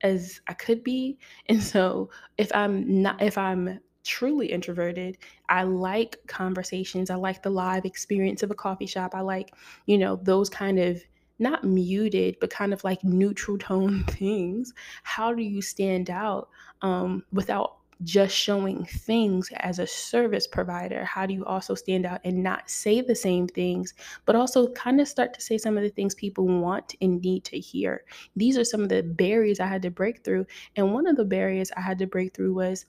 as 0.03 0.41
I 0.49 0.55
could 0.55 0.85
be. 0.85 1.19
And 1.49 1.63
so 1.63 2.11
if 2.39 2.55
I'm 2.55 3.03
not 3.03 3.21
if 3.23 3.37
I'm 3.37 3.81
truly 4.05 4.47
introverted, 4.53 5.19
I 5.49 5.63
like 5.65 6.17
conversations. 6.27 7.11
I 7.11 7.15
like 7.15 7.43
the 7.43 7.51
live 7.51 7.85
experience 7.85 8.43
of 8.43 8.51
a 8.51 8.55
coffee 8.55 8.87
shop. 8.87 9.15
I 9.15 9.21
like, 9.21 9.55
you 9.87 9.99
know, 9.99 10.17
those 10.17 10.49
kind 10.49 10.79
of 10.79 11.03
not 11.39 11.65
muted, 11.65 12.37
but 12.41 12.51
kind 12.51 12.73
of 12.73 12.83
like 12.85 13.03
neutral 13.05 13.59
tone 13.69 14.05
things. 14.05 14.73
How 15.03 15.33
do 15.35 15.43
you 15.43 15.63
stand 15.63 16.11
out 16.11 16.49
um, 16.83 17.25
without 17.33 17.77
just 18.03 18.35
showing 18.35 18.85
things 18.85 19.51
as 19.59 19.79
a 19.79 19.87
service 19.87 20.47
provider? 20.47 21.05
How 21.05 21.27
do 21.27 21.35
you 21.35 21.45
also 21.45 21.75
stand 21.75 22.07
out 22.07 22.21
and 22.25 22.43
not 22.43 22.69
say 22.71 23.01
the 23.01 23.15
same 23.15 23.47
things, 23.47 23.95
but 24.25 24.37
also 24.37 24.73
kind 24.73 25.01
of 25.01 25.09
start 25.09 25.35
to 25.35 25.41
say 25.41 25.59
some 25.59 25.77
of 25.77 25.83
the 25.83 25.91
things 25.91 26.15
people 26.15 26.47
want 26.47 26.95
and 27.01 27.21
need 27.21 27.45
to 27.45 27.59
hear? 27.59 28.05
These 28.37 28.59
are 28.59 28.65
some 28.65 28.83
of 28.83 28.89
the 28.89 29.03
barriers 29.03 29.61
I 29.61 29.67
had 29.67 29.83
to 29.83 29.91
break 29.91 30.25
through. 30.25 30.47
And 30.77 30.93
one 30.93 31.07
of 31.07 31.17
the 31.17 31.25
barriers 31.25 31.71
I 31.77 31.81
had 31.81 31.99
to 31.99 32.07
break 32.07 32.35
through 32.35 32.55
was 32.55 32.87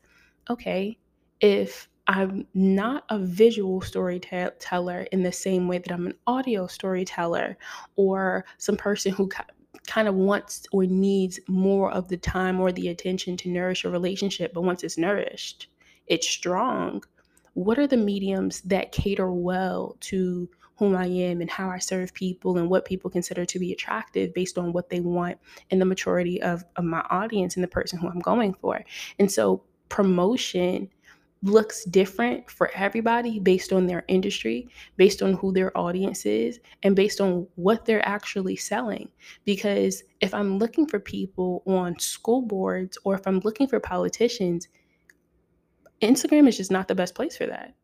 okay, 0.49 0.97
if 1.39 1.87
I'm 2.07 2.45
not 2.53 3.05
a 3.09 3.17
visual 3.17 3.79
storyteller 3.79 5.07
in 5.11 5.23
the 5.23 5.31
same 5.31 5.67
way 5.67 5.77
that 5.77 5.91
I'm 5.91 6.07
an 6.07 6.15
audio 6.27 6.67
storyteller 6.67 7.57
or 7.95 8.43
some 8.57 8.75
person 8.75 9.13
who 9.13 9.29
kind 9.87 10.07
of 10.07 10.15
wants 10.15 10.65
or 10.71 10.85
needs 10.85 11.39
more 11.47 11.91
of 11.91 12.07
the 12.07 12.17
time 12.17 12.59
or 12.59 12.71
the 12.71 12.89
attention 12.89 13.37
to 13.37 13.49
nourish 13.49 13.83
a 13.83 13.89
relationship, 13.89 14.53
but 14.53 14.61
once 14.61 14.83
it's 14.83 14.97
nourished, 14.97 15.67
it's 16.07 16.27
strong. 16.27 17.03
What 17.53 17.77
are 17.79 17.87
the 17.87 17.97
mediums 17.97 18.61
that 18.61 18.91
cater 18.91 19.31
well 19.31 19.97
to 20.01 20.49
whom 20.77 20.95
I 20.95 21.05
am 21.05 21.41
and 21.41 21.49
how 21.49 21.69
I 21.69 21.77
serve 21.77 22.13
people 22.13 22.57
and 22.57 22.69
what 22.69 22.85
people 22.85 23.09
consider 23.09 23.45
to 23.45 23.59
be 23.59 23.71
attractive 23.71 24.33
based 24.33 24.57
on 24.57 24.73
what 24.73 24.89
they 24.89 24.99
want 24.99 25.37
and 25.69 25.79
the 25.79 25.85
maturity 25.85 26.41
of, 26.41 26.63
of 26.75 26.83
my 26.83 27.05
audience 27.09 27.55
and 27.55 27.63
the 27.63 27.67
person 27.67 27.99
who 27.99 28.09
I'm 28.09 28.19
going 28.19 28.53
for? 28.55 28.83
And 29.19 29.31
so, 29.31 29.63
promotion 29.89 30.89
looks 31.43 31.83
different 31.85 32.49
for 32.49 32.71
everybody 32.73 33.37
based 33.39 33.73
on 33.73 33.85
their 33.85 34.05
industry, 34.07 34.69
based 34.95 35.21
on 35.21 35.33
who 35.33 35.51
their 35.51 35.77
audience 35.77 36.25
is, 36.25 36.59
and 36.83 36.95
based 36.95 37.19
on 37.19 37.45
what 37.55 37.85
they're 37.85 38.07
actually 38.07 38.55
selling. 38.55 39.09
Because 39.43 40.03
if 40.21 40.33
I'm 40.33 40.57
looking 40.57 40.87
for 40.87 40.99
people 40.99 41.61
on 41.67 41.99
school 41.99 42.41
boards 42.41 42.97
or 43.03 43.13
if 43.15 43.27
I'm 43.27 43.39
looking 43.39 43.67
for 43.67 43.79
politicians, 43.79 44.69
Instagram 46.01 46.47
is 46.47 46.57
just 46.57 46.71
not 46.71 46.87
the 46.87 46.95
best 46.95 47.13
place 47.13 47.37
for 47.37 47.45
that. 47.45 47.75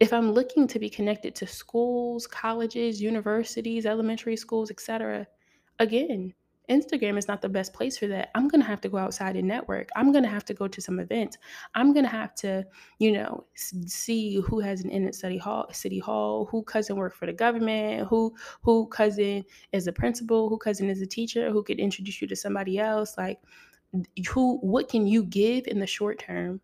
If 0.00 0.12
I'm 0.12 0.32
looking 0.32 0.66
to 0.68 0.78
be 0.78 0.90
connected 0.90 1.34
to 1.36 1.46
schools, 1.46 2.26
colleges, 2.26 3.00
universities, 3.00 3.86
elementary 3.86 4.36
schools, 4.36 4.70
etc., 4.70 5.26
again, 5.78 6.34
Instagram 6.72 7.18
is 7.18 7.28
not 7.28 7.42
the 7.42 7.48
best 7.48 7.74
place 7.74 7.98
for 7.98 8.06
that. 8.08 8.30
I'm 8.34 8.48
going 8.48 8.62
to 8.62 8.66
have 8.66 8.80
to 8.80 8.88
go 8.88 8.98
outside 8.98 9.36
and 9.36 9.46
network. 9.46 9.90
I'm 9.94 10.10
going 10.10 10.24
to 10.24 10.30
have 10.30 10.44
to 10.46 10.54
go 10.54 10.66
to 10.66 10.80
some 10.80 10.98
events. 10.98 11.36
I'm 11.74 11.92
going 11.92 12.04
to 12.04 12.10
have 12.10 12.34
to, 12.36 12.64
you 12.98 13.12
know, 13.12 13.44
see 13.54 14.40
who 14.40 14.60
has 14.60 14.82
an 14.82 14.90
in 14.90 15.12
study 15.12 15.38
hall, 15.38 15.66
city 15.72 15.98
hall, 15.98 16.46
who 16.50 16.62
cousin 16.62 16.96
work 16.96 17.14
for 17.14 17.26
the 17.26 17.32
government, 17.32 18.08
who 18.08 18.34
who 18.62 18.86
cousin 18.88 19.44
is 19.72 19.86
a 19.86 19.92
principal, 19.92 20.48
who 20.48 20.58
cousin 20.58 20.88
is 20.88 21.02
a 21.02 21.06
teacher, 21.06 21.50
who 21.50 21.62
could 21.62 21.78
introduce 21.78 22.20
you 22.22 22.28
to 22.28 22.36
somebody 22.36 22.78
else. 22.78 23.18
Like, 23.18 23.38
who, 24.30 24.58
what 24.58 24.88
can 24.88 25.06
you 25.06 25.24
give 25.24 25.66
in 25.66 25.78
the 25.78 25.86
short 25.86 26.18
term, 26.18 26.60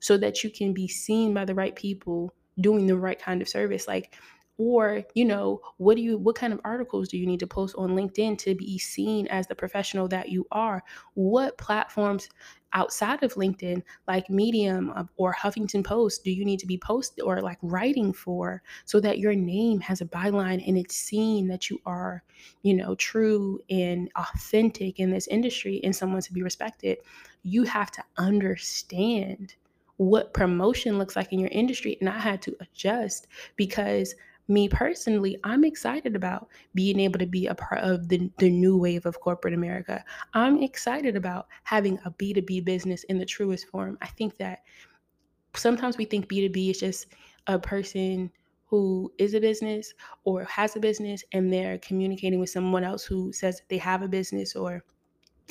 so 0.00 0.16
that 0.18 0.44
you 0.44 0.50
can 0.50 0.72
be 0.72 0.86
seen 0.88 1.34
by 1.34 1.44
the 1.44 1.54
right 1.54 1.74
people 1.74 2.32
doing 2.60 2.86
the 2.86 2.96
right 2.96 3.18
kind 3.18 3.42
of 3.42 3.48
service? 3.48 3.88
Like, 3.88 4.14
or 4.60 5.02
you 5.14 5.24
know 5.24 5.58
what 5.78 5.96
do 5.96 6.02
you 6.02 6.18
what 6.18 6.36
kind 6.36 6.52
of 6.52 6.60
articles 6.64 7.08
do 7.08 7.16
you 7.16 7.24
need 7.24 7.40
to 7.40 7.46
post 7.46 7.74
on 7.78 7.96
linkedin 7.96 8.36
to 8.36 8.54
be 8.54 8.78
seen 8.78 9.26
as 9.28 9.46
the 9.46 9.54
professional 9.54 10.06
that 10.06 10.28
you 10.28 10.46
are 10.52 10.82
what 11.14 11.56
platforms 11.56 12.28
outside 12.74 13.22
of 13.22 13.32
linkedin 13.34 13.82
like 14.06 14.28
medium 14.28 14.92
uh, 14.94 15.04
or 15.16 15.34
huffington 15.34 15.82
post 15.82 16.22
do 16.24 16.30
you 16.30 16.44
need 16.44 16.60
to 16.60 16.66
be 16.66 16.76
posted 16.76 17.24
or 17.24 17.40
like 17.40 17.56
writing 17.62 18.12
for 18.12 18.62
so 18.84 19.00
that 19.00 19.18
your 19.18 19.34
name 19.34 19.80
has 19.80 20.02
a 20.02 20.06
byline 20.06 20.62
and 20.68 20.76
it's 20.76 20.94
seen 20.94 21.48
that 21.48 21.70
you 21.70 21.80
are 21.86 22.22
you 22.60 22.74
know 22.74 22.94
true 22.96 23.58
and 23.70 24.10
authentic 24.16 25.00
in 25.00 25.10
this 25.10 25.26
industry 25.28 25.80
and 25.82 25.96
someone 25.96 26.20
to 26.20 26.34
be 26.34 26.42
respected 26.42 26.98
you 27.42 27.62
have 27.62 27.90
to 27.90 28.04
understand 28.18 29.54
what 30.00 30.32
promotion 30.32 30.96
looks 30.96 31.14
like 31.14 31.30
in 31.30 31.38
your 31.38 31.50
industry. 31.50 31.98
And 32.00 32.08
I 32.08 32.18
had 32.18 32.40
to 32.42 32.56
adjust 32.60 33.26
because 33.56 34.14
me 34.50 34.68
personally, 34.68 35.38
I'm 35.44 35.64
excited 35.64 36.16
about 36.16 36.48
being 36.74 37.00
able 37.00 37.18
to 37.20 37.26
be 37.26 37.46
a 37.46 37.54
part 37.54 37.80
of 37.82 38.08
the, 38.08 38.30
the 38.38 38.50
new 38.50 38.76
wave 38.76 39.06
of 39.06 39.20
corporate 39.20 39.54
America. 39.54 40.04
I'm 40.34 40.62
excited 40.62 41.16
about 41.16 41.46
having 41.64 41.98
a 42.04 42.10
B2B 42.10 42.64
business 42.64 43.04
in 43.04 43.18
the 43.18 43.24
truest 43.24 43.68
form. 43.68 43.96
I 44.02 44.08
think 44.08 44.36
that 44.38 44.60
sometimes 45.54 45.96
we 45.96 46.04
think 46.04 46.28
B2B 46.28 46.70
is 46.70 46.80
just 46.80 47.06
a 47.46 47.58
person 47.58 48.30
who 48.66 49.12
is 49.18 49.34
a 49.34 49.40
business 49.40 49.94
or 50.24 50.44
has 50.44 50.76
a 50.76 50.80
business 50.80 51.24
and 51.32 51.52
they're 51.52 51.78
communicating 51.78 52.38
with 52.38 52.50
someone 52.50 52.84
else 52.84 53.04
who 53.04 53.32
says 53.32 53.62
they 53.68 53.78
have 53.78 54.02
a 54.02 54.08
business 54.08 54.54
or 54.54 54.84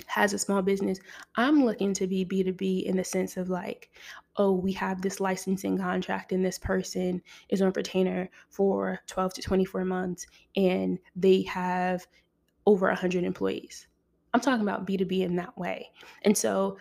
has 0.07 0.33
a 0.33 0.39
small 0.39 0.61
business, 0.61 0.99
I'm 1.35 1.63
looking 1.63 1.93
to 1.95 2.07
be 2.07 2.25
B2B 2.25 2.83
in 2.83 2.97
the 2.97 3.03
sense 3.03 3.37
of 3.37 3.49
like, 3.49 3.89
oh, 4.37 4.53
we 4.53 4.71
have 4.73 5.01
this 5.01 5.19
licensing 5.19 5.77
contract 5.77 6.31
and 6.31 6.43
this 6.43 6.57
person 6.57 7.21
is 7.49 7.61
on 7.61 7.71
retainer 7.75 8.29
for 8.49 8.99
12 9.07 9.33
to 9.35 9.41
24 9.41 9.85
months 9.85 10.25
and 10.55 10.99
they 11.15 11.41
have 11.43 12.05
over 12.65 12.87
100 12.87 13.23
employees. 13.23 13.87
I'm 14.33 14.41
talking 14.41 14.61
about 14.61 14.85
B2B 14.85 15.21
in 15.21 15.35
that 15.37 15.57
way. 15.57 15.89
And 16.23 16.37
so 16.37 16.77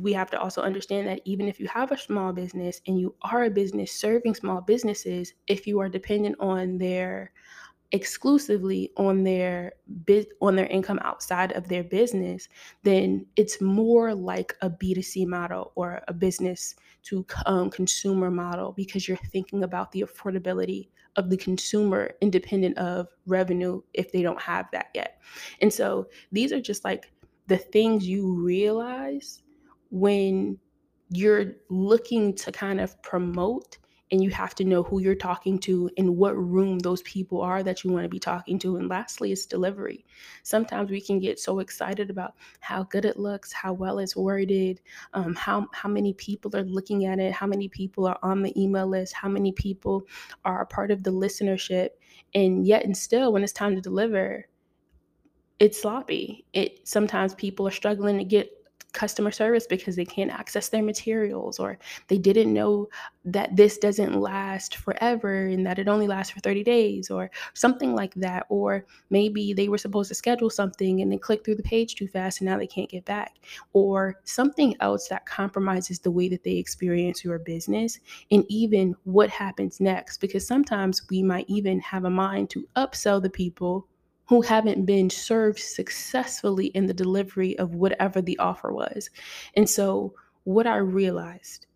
we 0.00 0.12
have 0.12 0.30
to 0.30 0.40
also 0.40 0.62
understand 0.62 1.08
that 1.08 1.20
even 1.24 1.48
if 1.48 1.58
you 1.58 1.66
have 1.68 1.90
a 1.90 1.98
small 1.98 2.32
business 2.32 2.80
and 2.86 2.98
you 2.98 3.14
are 3.22 3.44
a 3.44 3.50
business 3.50 3.92
serving 3.92 4.34
small 4.34 4.60
businesses, 4.60 5.34
if 5.46 5.66
you 5.66 5.80
are 5.80 5.88
dependent 5.88 6.36
on 6.38 6.78
their 6.78 7.32
exclusively 7.92 8.90
on 8.96 9.24
their 9.24 9.72
bit 10.04 10.28
on 10.40 10.56
their 10.56 10.66
income 10.66 11.00
outside 11.02 11.52
of 11.52 11.68
their 11.68 11.82
business, 11.82 12.48
then 12.82 13.26
it's 13.36 13.60
more 13.60 14.14
like 14.14 14.54
a 14.62 14.70
B2C 14.70 15.26
model 15.26 15.72
or 15.74 16.00
a 16.08 16.12
business 16.12 16.74
to 17.04 17.26
um, 17.46 17.70
consumer 17.70 18.30
model 18.30 18.72
because 18.72 19.08
you're 19.08 19.16
thinking 19.32 19.64
about 19.64 19.90
the 19.92 20.02
affordability 20.02 20.88
of 21.16 21.30
the 21.30 21.36
consumer 21.36 22.12
independent 22.20 22.78
of 22.78 23.08
revenue 23.26 23.80
if 23.94 24.12
they 24.12 24.22
don't 24.22 24.40
have 24.40 24.66
that 24.72 24.86
yet. 24.94 25.20
And 25.60 25.72
so 25.72 26.06
these 26.30 26.52
are 26.52 26.60
just 26.60 26.84
like 26.84 27.10
the 27.48 27.56
things 27.56 28.06
you 28.06 28.32
realize 28.32 29.42
when 29.90 30.58
you're 31.10 31.54
looking 31.68 32.34
to 32.36 32.52
kind 32.52 32.80
of 32.80 33.00
promote 33.02 33.78
and 34.10 34.22
you 34.22 34.30
have 34.30 34.54
to 34.56 34.64
know 34.64 34.82
who 34.82 35.00
you're 35.00 35.14
talking 35.14 35.58
to 35.60 35.90
and 35.96 36.16
what 36.16 36.36
room 36.36 36.78
those 36.80 37.02
people 37.02 37.40
are 37.40 37.62
that 37.62 37.84
you 37.84 37.90
want 37.92 38.04
to 38.04 38.08
be 38.08 38.18
talking 38.18 38.58
to. 38.58 38.76
And 38.76 38.88
lastly, 38.88 39.30
it's 39.32 39.46
delivery. 39.46 40.04
Sometimes 40.42 40.90
we 40.90 41.00
can 41.00 41.20
get 41.20 41.38
so 41.38 41.60
excited 41.60 42.10
about 42.10 42.34
how 42.60 42.82
good 42.84 43.04
it 43.04 43.18
looks, 43.18 43.52
how 43.52 43.72
well 43.72 43.98
it's 43.98 44.16
worded, 44.16 44.80
um, 45.14 45.34
how 45.34 45.68
how 45.72 45.88
many 45.88 46.12
people 46.14 46.54
are 46.56 46.64
looking 46.64 47.06
at 47.06 47.18
it, 47.18 47.32
how 47.32 47.46
many 47.46 47.68
people 47.68 48.06
are 48.06 48.18
on 48.22 48.42
the 48.42 48.60
email 48.60 48.86
list, 48.86 49.14
how 49.14 49.28
many 49.28 49.52
people 49.52 50.06
are 50.44 50.62
a 50.62 50.66
part 50.66 50.90
of 50.90 51.02
the 51.02 51.12
listenership, 51.12 51.90
and 52.34 52.66
yet 52.66 52.84
and 52.84 52.96
still, 52.96 53.32
when 53.32 53.44
it's 53.44 53.52
time 53.52 53.74
to 53.74 53.80
deliver, 53.80 54.46
it's 55.58 55.80
sloppy. 55.82 56.44
It 56.52 56.88
sometimes 56.88 57.34
people 57.34 57.68
are 57.68 57.72
struggling 57.72 58.18
to 58.18 58.24
get 58.24 58.59
customer 58.90 59.30
service 59.30 59.66
because 59.66 59.96
they 59.96 60.04
can't 60.04 60.30
access 60.30 60.68
their 60.68 60.82
materials 60.82 61.58
or 61.58 61.78
they 62.08 62.18
didn't 62.18 62.52
know 62.52 62.88
that 63.24 63.54
this 63.54 63.78
doesn't 63.78 64.20
last 64.20 64.76
forever 64.76 65.46
and 65.46 65.66
that 65.66 65.78
it 65.78 65.88
only 65.88 66.06
lasts 66.06 66.32
for 66.32 66.40
30 66.40 66.64
days 66.64 67.10
or 67.10 67.30
something 67.54 67.94
like 67.94 68.14
that. 68.14 68.46
Or 68.48 68.86
maybe 69.10 69.52
they 69.52 69.68
were 69.68 69.78
supposed 69.78 70.08
to 70.08 70.14
schedule 70.14 70.50
something 70.50 71.00
and 71.00 71.12
they 71.12 71.18
clicked 71.18 71.44
through 71.44 71.56
the 71.56 71.62
page 71.62 71.94
too 71.94 72.08
fast 72.08 72.40
and 72.40 72.48
now 72.48 72.58
they 72.58 72.66
can't 72.66 72.90
get 72.90 73.04
back. 73.04 73.36
Or 73.72 74.20
something 74.24 74.74
else 74.80 75.08
that 75.08 75.26
compromises 75.26 75.98
the 75.98 76.10
way 76.10 76.28
that 76.28 76.44
they 76.44 76.56
experience 76.56 77.24
your 77.24 77.38
business 77.38 77.98
and 78.30 78.44
even 78.48 78.94
what 79.04 79.30
happens 79.30 79.80
next. 79.80 80.18
Because 80.18 80.46
sometimes 80.46 81.02
we 81.10 81.22
might 81.22 81.46
even 81.48 81.80
have 81.80 82.04
a 82.04 82.10
mind 82.10 82.50
to 82.50 82.66
upsell 82.76 83.22
the 83.22 83.30
people 83.30 83.86
who 84.30 84.40
haven't 84.42 84.86
been 84.86 85.10
served 85.10 85.58
successfully 85.58 86.66
in 86.66 86.86
the 86.86 86.94
delivery 86.94 87.58
of 87.58 87.74
whatever 87.74 88.22
the 88.22 88.38
offer 88.38 88.72
was. 88.72 89.10
And 89.56 89.68
so, 89.68 90.14
what 90.44 90.68
I 90.68 90.76
realized 90.76 91.66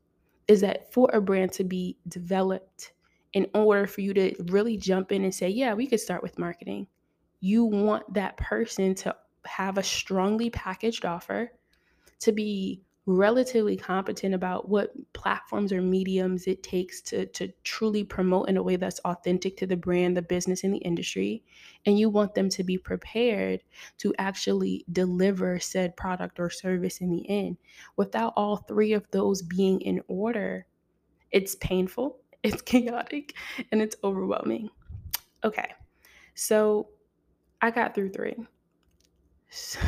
is 0.47 0.61
that 0.61 0.93
for 0.93 1.11
a 1.12 1.21
brand 1.21 1.51
to 1.55 1.64
be 1.64 1.97
developed, 2.07 2.93
in 3.33 3.49
order 3.55 3.88
for 3.88 4.03
you 4.03 4.14
to 4.14 4.33
really 4.45 4.77
jump 4.77 5.11
in 5.11 5.25
and 5.25 5.35
say, 5.35 5.49
yeah, 5.49 5.75
we 5.75 5.88
could 5.88 5.99
start 5.99 6.23
with 6.23 6.38
marketing, 6.38 6.87
you 7.40 7.64
want 7.64 8.14
that 8.14 8.37
person 8.37 8.95
to 8.95 9.17
have 9.47 9.77
a 9.77 9.83
strongly 9.83 10.49
packaged 10.49 11.05
offer, 11.05 11.51
to 12.21 12.31
be 12.31 12.83
relatively 13.07 13.77
competent 13.77 14.35
about 14.35 14.69
what 14.69 14.93
platforms 15.12 15.73
or 15.73 15.83
mediums 15.83 16.47
it 16.47 16.62
takes 16.62 17.03
to, 17.03 17.27
to 17.27 17.49
truly 17.62 18.03
promote 18.03 18.49
in 18.49 18.57
a 18.57 18.62
way 18.62 18.77
that's 18.77 18.99
authentic 19.01 19.57
to 19.59 19.67
the 19.67 19.77
brand, 19.77 20.17
the 20.17 20.23
business, 20.23 20.64
and 20.64 20.73
the 20.73 20.79
industry. 20.79 21.45
And 21.85 21.99
you 21.99 22.09
want 22.09 22.35
them 22.35 22.49
to 22.51 22.64
be 22.64 22.79
prepared 22.79 23.62
to 23.99 24.14
actually 24.19 24.87
deliver 24.90 25.61
said 25.61 25.97
product 25.97 26.40
or 26.40 26.49
service 26.49 26.99
in 26.99 27.11
the 27.11 27.29
end. 27.29 27.59
Without 27.97 28.33
all 28.37 28.57
three 28.57 28.95
of 28.95 29.07
those 29.11 29.43
being 29.43 29.83
in 29.83 30.01
order, 30.09 30.67
it's 31.31 31.57
painful, 31.57 32.21
it's 32.43 32.62
chaotic, 32.62 33.35
and 33.71 33.83
it's 33.83 33.97
overwhelming. 34.03 34.71
Okay, 35.45 35.75
so 36.35 36.88
I 37.61 37.71
got 37.71 37.95
through 37.95 38.11
three. 38.11 38.35
So 39.57 39.79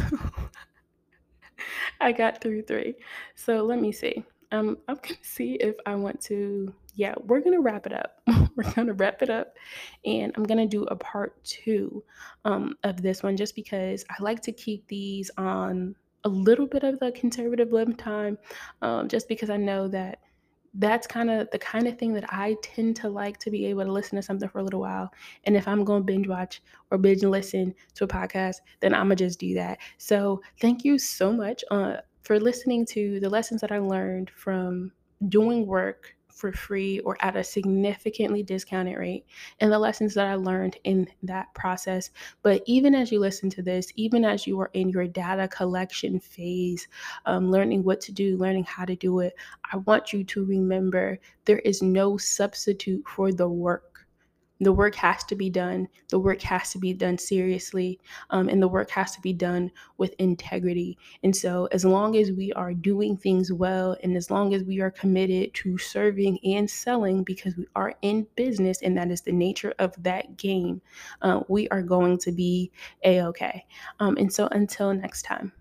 I 2.01 2.13
got 2.13 2.41
through 2.41 2.63
three. 2.63 2.95
So 3.35 3.63
let 3.63 3.81
me 3.81 3.93
see. 3.93 4.25
Um, 4.53 4.79
I'm 4.89 4.97
gonna 4.97 5.17
see 5.23 5.55
if 5.55 5.77
I 5.87 5.95
want 5.95 6.21
to. 6.23 6.73
Yeah, 6.95 7.15
we're 7.25 7.41
gonna 7.41 7.61
wrap 7.61 7.87
it 7.87 7.93
up. 7.93 8.21
we're 8.57 8.73
gonna 8.73 8.95
wrap 8.95 9.23
it 9.23 9.31
up, 9.31 9.57
and 10.05 10.33
I'm 10.37 10.45
gonna 10.45 10.67
do 10.67 10.85
a 10.85 10.97
part 10.97 11.43
two 11.45 12.03
um, 12.45 12.75
of 12.85 13.03
this 13.03 13.23
one 13.23 13.37
just 13.37 13.55
because 13.55 14.05
I 14.11 14.23
like 14.23 14.41
to 14.43 14.53
keep 14.53 14.87
these 14.89 15.31
on 15.37 15.95
a 16.25 16.29
little 16.29 16.67
bit 16.67 16.83
of 16.83 16.99
the 16.99 17.13
conservative 17.13 17.73
limb 17.73 17.95
time, 17.95 18.39
um, 18.83 19.09
just 19.09 19.29
because 19.29 19.51
I 19.51 19.57
know 19.57 19.89
that 19.89 20.21
that's 20.79 21.07
kind 21.07 21.31
of 21.31 21.49
the 21.51 21.59
kind 21.59 21.87
of 21.87 21.99
thing 21.99 22.13
that 22.15 22.33
I 22.33 22.57
tend 22.63 22.97
to 22.97 23.09
like 23.09 23.39
to 23.39 23.51
be 23.51 23.67
able 23.67 23.85
to 23.85 23.93
listen 23.93 24.17
to 24.17 24.23
something 24.23 24.49
for 24.49 24.59
a 24.59 24.63
little 24.65 24.81
while. 24.81 25.13
And 25.45 25.57
if 25.57 25.67
I'm 25.67 25.85
going 25.85 26.03
to 26.03 26.05
binge 26.05 26.29
watch 26.29 26.63
or 26.91 26.99
binge 26.99 27.23
listen 27.23 27.75
to 27.95 28.05
a 28.05 28.09
podcast, 28.09 28.57
then 28.81 28.95
I'm 28.95 29.09
going 29.09 29.17
to 29.17 29.25
just 29.25 29.39
do 29.39 29.55
that. 29.55 29.79
So 29.99 30.43
thank 30.61 30.85
you 30.85 30.99
so 30.99 31.33
much 31.33 31.65
uh, 31.71 31.99
for 32.23 32.41
listening 32.41 32.85
to 32.87 33.21
the 33.21 33.31
lessons 33.31 33.61
that 33.61 33.73
I 33.73 33.79
learned 33.79 34.31
from 34.31 34.93
doing 35.29 35.67
work 35.67 36.16
for 36.37 36.53
free 36.53 37.01
or 37.01 37.17
at 37.21 37.35
a 37.35 37.43
significantly 37.43 38.43
discounted 38.43 38.99
rate 38.99 39.25
and 39.61 39.73
the 39.73 39.79
lessons 39.79 40.13
that 40.15 40.27
I 40.27 40.35
learned 40.35 40.77
in 40.85 41.09
that 41.23 41.53
process. 41.55 42.11
But 42.43 42.63
even 42.67 42.95
as 42.95 43.11
you 43.11 43.19
listen 43.19 43.49
to 43.51 43.63
this, 43.63 43.91
even 43.97 44.25
as 44.25 44.47
you 44.47 44.61
are 44.61 44.71
in 44.75 44.91
your 44.91 45.07
data 45.07 45.49
collection 45.49 46.21
phase, 46.21 46.89
um, 47.25 47.51
learning 47.51 47.85
what 47.85 48.03
to 48.03 48.13
do, 48.13 48.37
learning 48.37 48.65
how 48.65 48.85
to 48.85 48.95
do 48.95 49.21
it, 49.21 49.35
I 49.73 49.79
want 49.79 50.13
you 50.13 50.25
to 50.25 50.45
remember 50.45 51.19
there 51.47 51.61
is 51.61 51.81
no 51.81 52.19
substitute 52.19 53.03
for 53.09 53.33
the 53.33 53.49
work 53.49 53.96
the 54.61 54.73
work 54.73 54.95
has 54.95 55.25
to 55.25 55.35
be 55.35 55.51
done. 55.51 55.89
The 56.09 56.19
work 56.19 56.41
has 56.43 56.73
to 56.73 56.79
be 56.79 56.93
done 56.95 57.19
seriously, 57.19 58.01
um, 58.31 58.49
and 58.49 58.63
the 58.63 58.69
work 58.69 58.91
has 58.91 59.13
to 59.13 59.21
be 59.21 59.33
done 59.33 59.71
with 59.99 60.15
integrity. 60.19 60.99
And 61.23 61.35
so, 61.35 61.67
as 61.73 61.85
long 61.85 62.17
as 62.17 62.33
we 62.33 62.53
are 62.55 62.73
doing 62.73 63.17
things 63.17 63.53
well, 63.53 63.97
and 64.03 64.17
as 64.17 64.31
long 64.31 64.55
as 64.55 64.65
we 64.65 64.81
are 64.81 64.91
committed 64.91 65.53
to 65.55 65.77
serving 65.79 66.39
and 66.45 66.69
selling, 66.69 67.23
because 67.23 67.57
we 67.57 67.67
are 67.77 67.95
in 68.03 68.27
business, 68.37 68.81
and 68.83 68.97
that 68.97 69.11
is 69.11 69.21
the 69.21 69.33
nature 69.33 69.75
of 69.79 69.95
that 70.03 70.37
game, 70.37 70.81
uh, 71.23 71.41
we 71.49 71.69
are 71.69 71.83
going 71.83 72.19
to 72.19 72.33
be 72.33 72.71
a 73.05 73.23
okay. 73.23 73.67
Um, 74.01 74.17
and 74.17 74.33
so, 74.33 74.49
until 74.53 74.95
next 74.95 75.23
time. 75.23 75.53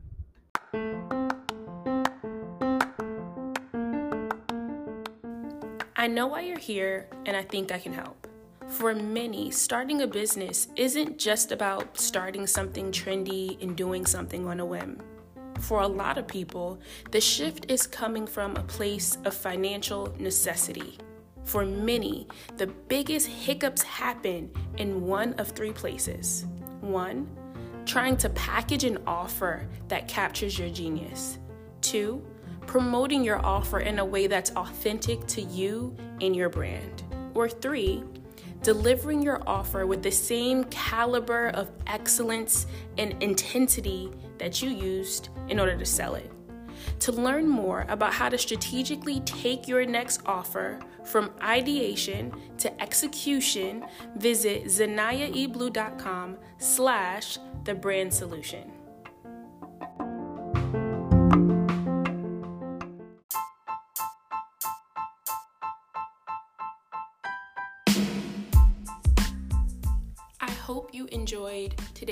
I 5.98 6.08
know 6.08 6.28
why 6.28 6.42
you're 6.42 6.60
here, 6.60 7.10
and 7.26 7.36
I 7.36 7.42
think 7.42 7.72
I 7.72 7.80
can 7.80 7.92
help. 7.92 8.25
For 8.68 8.96
many, 8.96 9.52
starting 9.52 10.02
a 10.02 10.08
business 10.08 10.68
isn't 10.76 11.18
just 11.18 11.52
about 11.52 11.98
starting 11.98 12.48
something 12.48 12.92
trendy 12.92 13.62
and 13.62 13.76
doing 13.76 14.06
something 14.06 14.48
on 14.48 14.60
a 14.60 14.66
whim. 14.66 15.00
For 15.60 15.82
a 15.82 15.88
lot 15.88 16.18
of 16.18 16.28
people, 16.28 16.80
the 17.12 17.22
shift 17.22 17.72
is 17.72 17.88
coming 17.88 18.26
from 18.28 18.56
a 18.56 18.64
place 18.64 19.18
of 19.24 19.34
financial 19.34 20.14
necessity. 20.20 20.98
For 21.46 21.64
many, 21.64 22.28
the 22.58 22.68
biggest 22.68 23.28
hiccups 23.28 23.84
happen 23.84 24.52
in 24.78 25.06
one 25.06 25.34
of 25.36 25.50
three 25.50 25.72
places. 25.72 26.46
One, 26.82 27.30
trying 27.86 28.18
to 28.18 28.30
package 28.30 28.84
an 28.84 28.98
offer 29.06 29.68
that 29.88 30.08
captures 30.08 30.58
your 30.58 30.70
genius. 30.70 31.38
Two, 31.82 32.26
promoting 32.66 33.24
your 33.24 33.46
offer 33.46 33.80
in 33.80 34.00
a 34.00 34.06
way 34.06 34.26
that's 34.26 34.52
authentic 34.52 35.26
to 35.28 35.42
you 35.42 35.96
and 36.20 36.36
your 36.36 36.50
brand. 36.50 37.04
Or 37.36 37.48
three, 37.48 38.04
delivering 38.66 39.22
your 39.22 39.44
offer 39.46 39.86
with 39.86 40.02
the 40.02 40.12
same 40.12 40.64
caliber 40.66 41.50
of 41.50 41.70
excellence 41.86 42.66
and 42.98 43.22
intensity 43.22 44.10
that 44.40 44.60
you 44.60 44.72
used 44.72 45.30
in 45.50 45.60
order 45.60 45.78
to 45.78 45.86
sell 45.86 46.16
it. 46.16 46.32
To 47.02 47.12
learn 47.12 47.48
more 47.48 47.86
about 47.90 48.12
how 48.12 48.28
to 48.28 48.40
strategically 48.40 49.20
take 49.20 49.68
your 49.68 49.86
next 49.86 50.22
offer 50.26 50.80
from 51.04 51.30
ideation 51.44 52.34
to 52.58 52.82
execution, 52.82 53.86
visit 54.16 54.66
zanayaeblue.com 54.66 56.38
slash 56.58 57.38
the 57.66 57.76
brand 57.76 58.12
solution. 58.12 58.72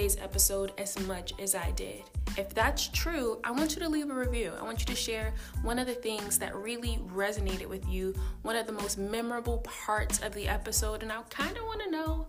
Today's 0.04 0.22
episode 0.22 0.74
as 0.78 1.00
much 1.08 1.32
as 1.40 1.56
I 1.56 1.72
did. 1.72 2.04
If 2.38 2.54
that's 2.54 2.90
true, 2.90 3.40
I 3.42 3.52
want 3.52 3.74
you 3.74 3.82
to 3.84 3.88
leave 3.88 4.10
a 4.10 4.14
review. 4.14 4.52
I 4.60 4.64
want 4.64 4.82
you 4.82 4.86
to 4.88 4.96
share 4.96 5.34
one 5.62 5.80
of 5.80 5.88
the 5.88 5.94
things 5.94 6.38
that 6.40 6.54
really 6.54 7.00
resonated 7.16 7.70
with 7.70 7.88
you, 7.88 8.14
one 8.42 8.58
of 8.58 8.68
the 8.68 8.74
most 8.74 8.98
memorable 8.98 9.60
parts 9.60 10.20
of 10.20 10.34
the 10.34 10.50
episode, 10.50 11.04
and 11.04 11.12
I 11.12 11.22
kind 11.30 11.56
of 11.56 11.64
want 11.64 11.84
to 11.84 11.90
know 11.90 12.28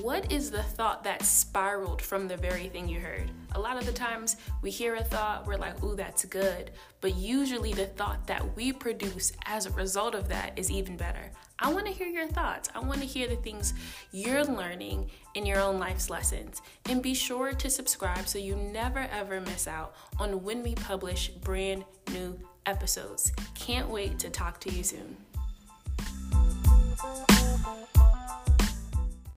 what 0.00 0.32
is 0.32 0.50
the 0.50 0.64
thought 0.64 1.04
that 1.04 1.22
spiraled 1.22 2.02
from 2.02 2.26
the 2.26 2.36
very 2.36 2.66
thing 2.66 2.88
you 2.88 2.98
heard? 2.98 3.30
A 3.54 3.60
lot 3.60 3.76
of 3.76 3.86
the 3.86 3.92
times 3.92 4.36
we 4.62 4.70
hear 4.70 4.94
a 4.94 5.04
thought, 5.04 5.46
we're 5.46 5.56
like, 5.56 5.82
ooh, 5.82 5.94
that's 5.94 6.24
good. 6.24 6.70
But 7.00 7.16
usually 7.16 7.72
the 7.72 7.86
thought 7.86 8.26
that 8.26 8.56
we 8.56 8.72
produce 8.72 9.32
as 9.44 9.66
a 9.66 9.70
result 9.72 10.14
of 10.14 10.28
that 10.28 10.52
is 10.56 10.70
even 10.70 10.96
better. 10.96 11.30
I 11.58 11.72
want 11.72 11.86
to 11.86 11.92
hear 11.92 12.06
your 12.06 12.26
thoughts. 12.26 12.70
I 12.74 12.80
want 12.80 13.00
to 13.00 13.06
hear 13.06 13.28
the 13.28 13.36
things 13.36 13.74
you're 14.10 14.44
learning 14.44 15.10
in 15.34 15.46
your 15.46 15.60
own 15.60 15.78
life's 15.78 16.10
lessons. 16.10 16.62
And 16.88 17.02
be 17.02 17.14
sure 17.14 17.52
to 17.52 17.70
subscribe 17.70 18.26
so 18.26 18.38
you 18.38 18.56
never 18.56 19.06
ever 19.12 19.40
miss 19.40 19.68
out 19.68 19.94
on 20.18 20.42
when 20.42 20.62
we 20.62 20.74
publish 20.74 21.28
brand 21.28 21.84
new 22.12 22.38
episodes. 22.66 23.32
Can't 23.54 23.88
wait 23.88 24.18
to 24.20 24.30
talk 24.30 24.60
to 24.60 24.70
you 24.70 24.82
soon. 24.82 25.16